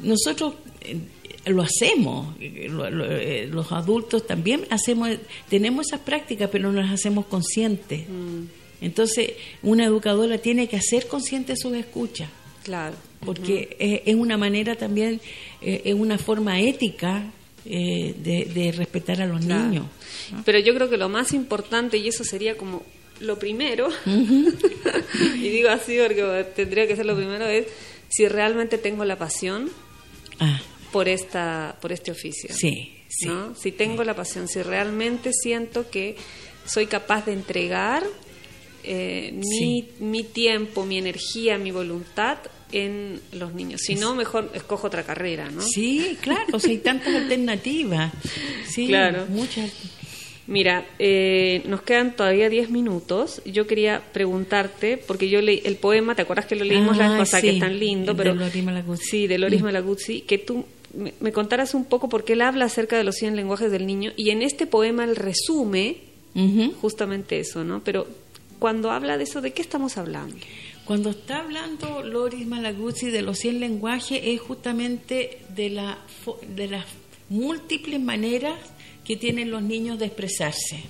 [0.00, 0.98] nosotros eh,
[1.46, 5.10] lo hacemos, eh, los adultos también hacemos,
[5.48, 8.08] tenemos esas prácticas, pero no las hacemos conscientes.
[8.08, 8.46] Mm.
[8.80, 12.30] Entonces, una educadora tiene que hacer consciente sus escuchas.
[12.64, 12.96] Claro.
[13.24, 15.20] Porque es, una manera también,
[15.62, 17.32] eh, es una forma ética
[17.64, 19.86] eh, de, respetar a los niños.
[20.44, 22.82] Pero yo creo que lo más importante, y eso sería como
[23.20, 27.66] lo primero, y digo así porque tendría que ser lo primero, es
[28.08, 29.70] si realmente tengo la pasión
[30.40, 30.60] ah.
[30.92, 32.54] por, esta, por este oficio.
[32.54, 32.94] Sí,
[33.56, 36.16] Si tengo la pasión, si realmente siento que
[36.66, 38.04] soy capaz de entregar
[38.90, 42.38] eh, mi, mi, tiempo, mi energía, mi voluntad
[42.72, 43.82] en los niños.
[43.84, 45.60] Si no, mejor escojo otra carrera, ¿no?
[45.60, 48.12] Sí, claro, si hay tantas alternativas.
[48.66, 49.26] Sí, claro.
[49.28, 49.70] Muchas.
[50.46, 53.42] Mira, eh, nos quedan todavía 10 minutos.
[53.44, 57.42] Yo quería preguntarte, porque yo leí el poema, ¿te acuerdas que lo leímos la pasada,
[57.42, 58.16] que es tan lindo?
[58.16, 59.04] pero, de Loris Malaguzzi.
[59.04, 59.60] Sí, de Loris.
[59.60, 60.64] Malaguzzi, que tú
[60.94, 64.30] me, contaras un poco, porque él habla acerca de los 100 lenguajes del niño, y
[64.30, 66.08] en este poema él resume
[66.80, 67.82] justamente eso, ¿no?
[67.82, 68.06] Pero
[68.58, 70.36] cuando habla de eso, ¿de qué estamos hablando?
[70.84, 75.98] Cuando está hablando Loris Malaguzzi de los 100 lenguajes es justamente de, la,
[76.56, 76.86] de las
[77.28, 78.58] múltiples maneras
[79.04, 80.80] que tienen los niños de expresarse.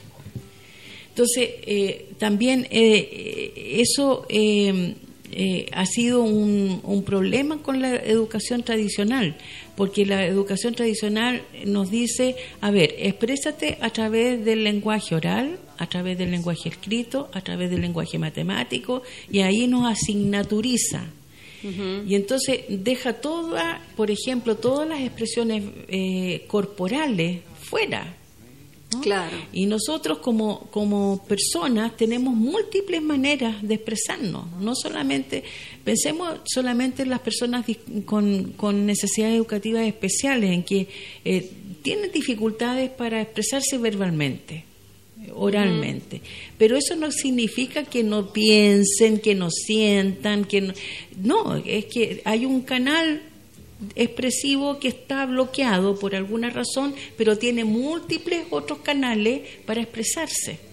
[1.09, 4.95] Entonces, eh, también eh, eso eh,
[5.73, 9.37] ha sido un, un, problema con la educación tradicional,
[9.79, 15.87] porque la educación tradicional nos dice, a ver, exprésate a través del lenguaje oral, a
[15.89, 21.05] través del lenguaje escrito, a través del lenguaje matemático, y ahí nos asignaturiza.
[21.63, 28.17] Y entonces deja toda, por ejemplo, todas las expresiones eh, corporales fuera.
[29.03, 29.37] Claro.
[29.53, 34.51] Y nosotros como, como personas tenemos múltiples maneras de expresarnos.
[34.59, 35.45] No solamente,
[35.85, 37.65] pensemos solamente en las personas
[38.05, 40.89] con, con necesidades educativas especiales, en que
[41.25, 41.51] eh,
[41.83, 44.65] tienen dificultades para expresarse verbalmente
[45.35, 46.21] oralmente.
[46.57, 50.75] Pero eso no significa que no piensen, que no sientan, que no,
[51.23, 53.23] no, es que hay un canal
[53.95, 60.68] expresivo que está bloqueado por alguna razón, pero tiene múltiples otros canales para expresarse.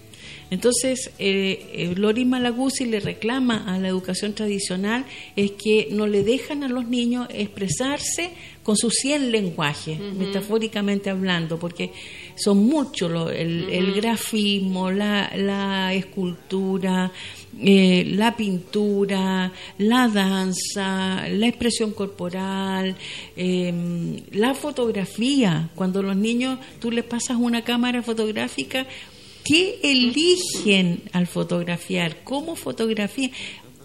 [0.51, 6.23] Entonces, eh, eh, Lori Malaguzzi le reclama a la educación tradicional es que no le
[6.23, 8.31] dejan a los niños expresarse
[8.65, 11.91] con sus 100 lenguajes, metafóricamente hablando, porque
[12.35, 17.11] son muchos, el, grafismo, la, escultura,
[17.61, 22.95] eh, la pintura, la danza, la expresión corporal,
[23.35, 25.69] em, la fotografía.
[25.75, 28.87] Cuando los niños tú les pasas una cámara fotográfica,
[29.45, 32.23] ¿qué eligen al fotografiar?
[32.23, 33.31] ¿Cómo fotografían?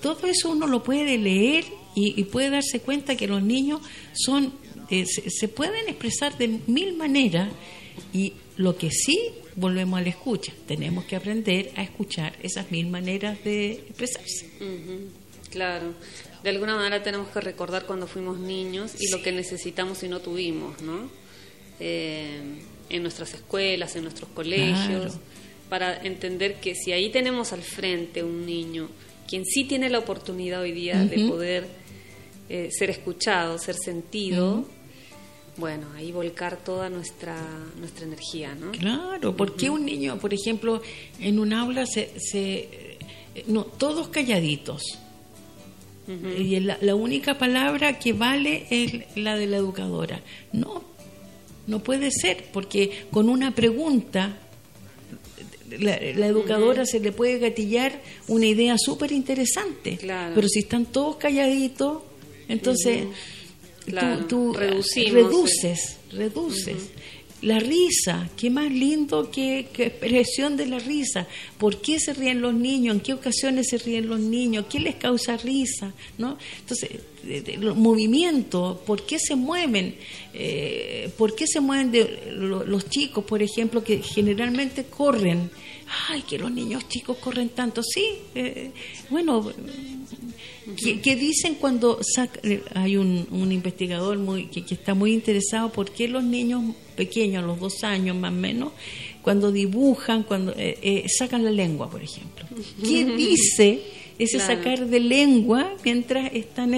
[0.03, 3.81] Todo eso uno lo puede leer y, puede darse cuenta que los niños
[4.15, 4.53] son
[4.91, 7.53] eh, se pueden expresar de mil maneras
[8.13, 9.19] y lo que sí,
[9.57, 14.51] volvemos a la escucha, tenemos que aprender a escuchar esas mil maneras de expresarse.
[15.51, 15.95] Claro,
[16.43, 20.21] de alguna manera tenemos que recordar cuando fuimos niños y lo que necesitamos y no
[20.21, 21.11] tuvimos, ¿no?
[21.79, 22.41] Eh,
[22.91, 25.15] en nuestras escuelas, en nuestros colegios,
[25.71, 28.89] para entender que si ahí tenemos al frente un niño,
[29.27, 31.69] quien sí tiene la oportunidad hoy día de poder
[32.49, 34.67] eh, ser escuchado, ser sentido,
[35.57, 37.39] bueno, ahí volcar toda nuestra,
[37.79, 38.73] nuestra energía, ¿no?
[38.73, 40.83] Claro, porque un niño, por ejemplo,
[41.21, 42.11] en un aula se...
[42.19, 42.99] se
[43.47, 44.83] no, todos calladitos.
[46.37, 50.21] Y la, la, única palabra que vale es la de la educadora.
[50.53, 50.83] No,
[51.69, 54.37] no puede ser, porque con una pregunta
[55.79, 59.97] la, educadora se le puede gatillar una idea súper interesante.
[59.97, 60.35] Claro.
[60.35, 62.03] Pero si están todos calladitos,
[62.49, 63.05] entonces
[64.29, 66.91] tú, reduces, reduces.
[67.43, 71.27] La risa, qué más lindo que, expresión de la risa.
[71.59, 72.97] ¿Por qué se ríen los niños?
[72.97, 74.67] ¿En qué ocasiones se ríen los niños?
[74.69, 75.93] ¿Qué les causa risa?
[76.19, 76.37] ¿No?
[76.61, 76.91] Entonces,
[77.59, 79.95] los movimientos, ¿por qué se mueven?
[80.35, 85.51] Eh, ¿Por qué se mueven de, los chicos, por ejemplo, que generalmente corren?
[86.09, 87.83] ay, que los niños chicos corren tanto.
[87.83, 88.71] Sí, eh,
[89.09, 89.53] bueno,
[90.77, 92.01] que, dicen cuando
[92.43, 96.63] eh, hay un, investigador muy, que, está muy interesado por qué los niños
[97.01, 98.73] pequeños, a los dos años más o menos,
[99.23, 102.45] cuando dibujan, cuando eh, sacan la lengua, por ejemplo.
[102.83, 103.81] ¿Qué dice
[104.19, 106.73] ese sacar de lengua mientras están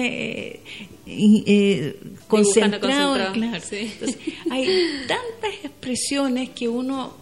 [2.27, 3.37] concentrados?
[4.49, 4.65] hay
[5.07, 7.13] tantas expresiones que uno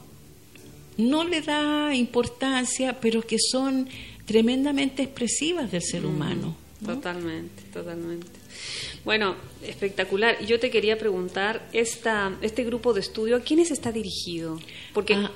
[0.98, 3.90] no le da importancia, pero que son
[4.26, 6.56] tremendamente expresivas del ser humano.
[6.86, 8.41] Totalmente, totalmente.
[9.04, 10.44] Bueno, espectacular.
[10.46, 14.60] Yo te quería preguntar, esta, este grupo de estudio, ¿a quiénes está dirigido?
[14.94, 15.32] Porque ah.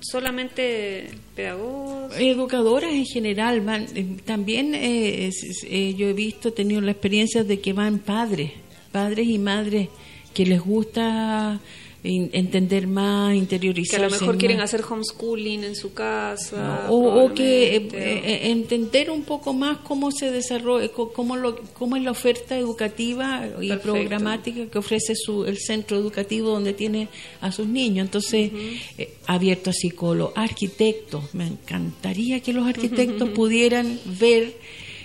[0.00, 2.12] solamente pedagogos...
[2.18, 3.62] Educadoras en general.
[3.94, 5.30] Eh, también eh,
[5.64, 8.52] eh, yo he visto, he tenido la experiencia de que van padres,
[8.90, 9.88] padres y madres
[10.34, 11.60] que les gusta
[12.04, 13.98] entender más, interiorizar.
[13.98, 16.86] Que a lo mejor quieren hacer homeschooling en su casa.
[16.90, 22.02] o, que eh, eh, entender un poco más cómo se desarrolla, cómo, lo, cómo es
[22.02, 27.08] la oferta educativa y programática que ofrece su, el centro educativo donde tiene
[27.40, 28.04] a sus niños.
[28.06, 28.50] Entonces,
[28.98, 31.34] eh, abierto a psicólogos, arquitectos.
[31.34, 34.56] Me encantaría que los arquitectos pudieran ver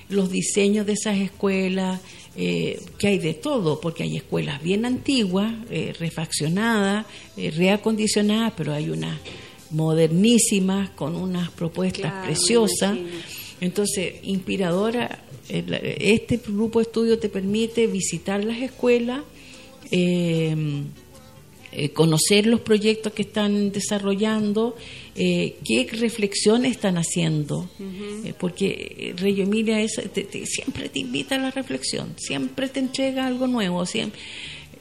[0.10, 2.02] los diseños de esas escuelas,
[2.42, 8.72] eh, que hay de todo, porque hay escuelas bien antiguas, eh, refaccionadas, eh, reacondicionadas, pero
[8.72, 9.20] hay unas
[9.72, 12.98] modernísimas con unas propuestas preciosas.
[13.60, 19.20] Entonces, inspiradora, este grupo de estudio te permite visitar las escuelas,
[21.94, 24.76] conocer los proyectos que están desarrollando,
[25.16, 30.02] eh, qué reflexiones están haciendo, eh, porque Rey Emilia es,
[30.46, 33.86] siempre te invita a la reflexión, siempre te entrega algo nuevo.
[33.86, 34.20] Siempre.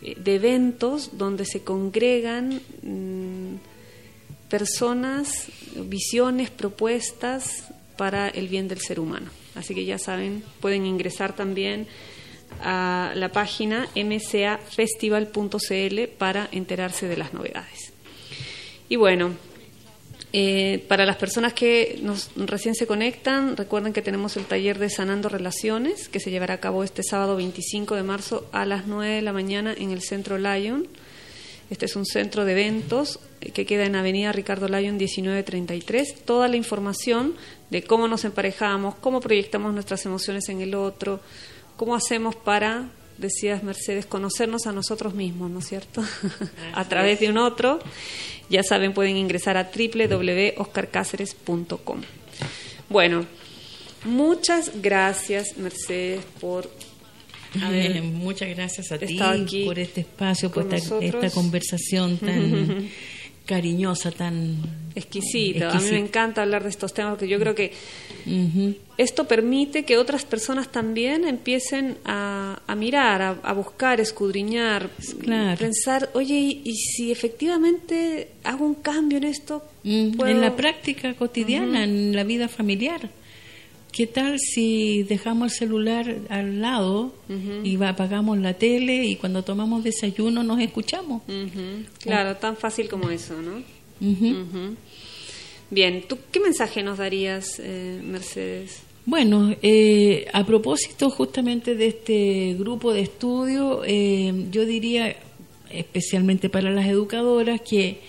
[0.00, 3.54] de eventos donde se congregan mm,
[4.48, 9.30] personas visiones, propuestas para el bien del ser humano.
[9.54, 11.86] Así que ya saben, pueden ingresar también
[12.60, 17.94] a la página mcafestival.cl para enterarse de las novedades.
[18.88, 19.30] Y bueno,
[20.36, 24.90] eh, para las personas que nos, recién se conectan, recuerden que tenemos el taller de
[24.90, 29.14] Sanando Relaciones, que se llevará a cabo este sábado 25 de marzo a las 9
[29.14, 30.88] de la mañana en el Centro Lyon.
[31.70, 33.20] Este es un centro de eventos
[33.52, 36.24] que queda en Avenida Ricardo Lyon 1933.
[36.24, 37.36] Toda la información
[37.70, 41.20] de cómo nos emparejamos, cómo proyectamos nuestras emociones en el otro,
[41.76, 46.02] cómo hacemos para, decías Mercedes, conocernos a nosotros mismos, ¿no es cierto?
[46.74, 47.78] a través de un otro.
[48.48, 52.02] Ya saben, pueden ingresar a www.oscarcáceres.com.
[52.88, 53.26] Bueno,
[54.04, 56.70] muchas gracias Mercedes por
[58.02, 59.18] muchas gracias a ti
[59.64, 62.90] por este espacio, por esta, conversación tan,
[63.44, 64.56] cariñosa, tan
[64.94, 65.70] exquisita.
[65.70, 67.72] A mí me encanta hablar de estos temas porque yo creo que
[68.96, 74.88] esto permite que otras personas también empiecen a, mirar, a, buscar, escudriñar,
[75.58, 79.62] pensar, oye, ¿y, si efectivamente hago un cambio en esto?
[79.84, 83.10] En la práctica cotidiana, en la vida familiar.
[83.94, 87.14] ¿Qué tal si dejamos el celular al lado
[87.62, 91.22] y apagamos la tele y cuando tomamos desayuno nos escuchamos?
[92.00, 93.62] Claro, tan fácil como eso, ¿no?
[95.70, 98.82] Bien, ¿tú qué mensaje nos darías, eh, Mercedes?
[99.06, 105.14] Bueno, eh, a propósito justamente de este grupo de estudio, eh, yo diría,
[105.70, 108.00] especialmente para las educadoras, que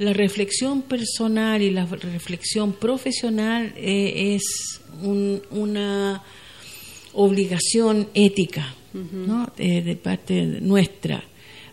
[0.00, 6.22] la reflexión personal y la reflexión profesional es una
[7.12, 8.74] obligación ética
[9.58, 11.22] de parte nuestra.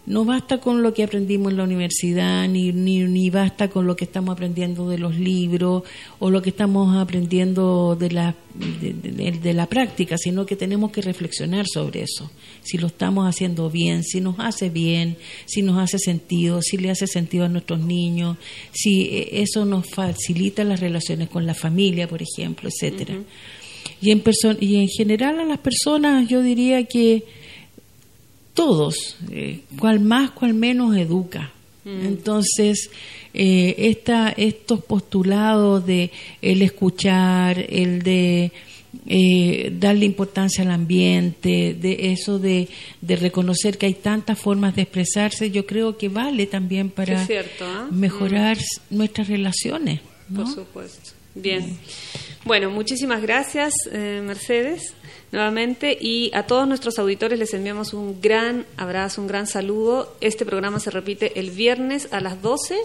[0.08, 4.06] No basta con lo que aprendimos en la universidad, ni, ni, basta con lo que
[4.06, 5.84] estamos aprendiendo de los libros
[6.20, 11.66] o lo que estamos aprendiendo de la, de, la práctica, sino que tenemos que reflexionar
[11.68, 12.32] sobre eso.
[12.64, 16.90] Si lo estamos haciendo bien, si nos hace bien, si nos hace sentido, si le
[16.90, 18.38] hace sentido a nuestros niños,
[18.72, 23.20] si eh, eso nos facilita las relaciones con la familia, por ejemplo, etcétera.
[24.00, 24.24] y, en
[24.62, 27.26] y en general a las personas yo diría que
[28.58, 31.54] todos, eh, cual más, cual menos educa.
[31.86, 32.08] Mm.
[32.08, 32.90] Entonces,
[33.36, 36.10] eh, esta, estos postulados de
[36.42, 38.52] el escuchar, el de
[39.06, 42.68] eh, darle importancia al ambiente, de eso de,
[43.00, 47.28] de, reconocer que hay tantas formas de expresarse, yo creo que vale también para
[47.62, 47.88] ¿ah?
[47.92, 48.98] mejorar mm.
[48.98, 50.02] nuestras relaciones.
[50.36, 51.12] Por supuesto.
[51.36, 51.78] Bien.
[52.44, 54.96] Bueno, muchísimas gracias, Mercedes
[55.32, 60.16] nuevamente y a todos nuestros auditores les enviamos un gran abrazo, un gran saludo.
[60.22, 62.76] Este programa se repite el viernes a las 12,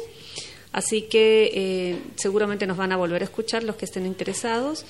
[0.72, 4.84] así que eh, seguramente nos van a volver a escuchar los que estén interesados.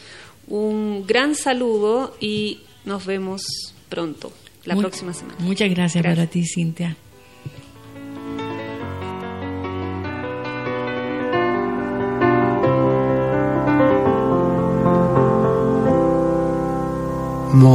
[0.48, 3.42] Un gran saludo y nos vemos
[3.88, 4.32] pronto,
[4.64, 5.38] la próxima semana.
[5.40, 6.16] Muchas gracias, gracias.
[6.16, 6.96] para ti, Cintia.
[17.52, 17.72] More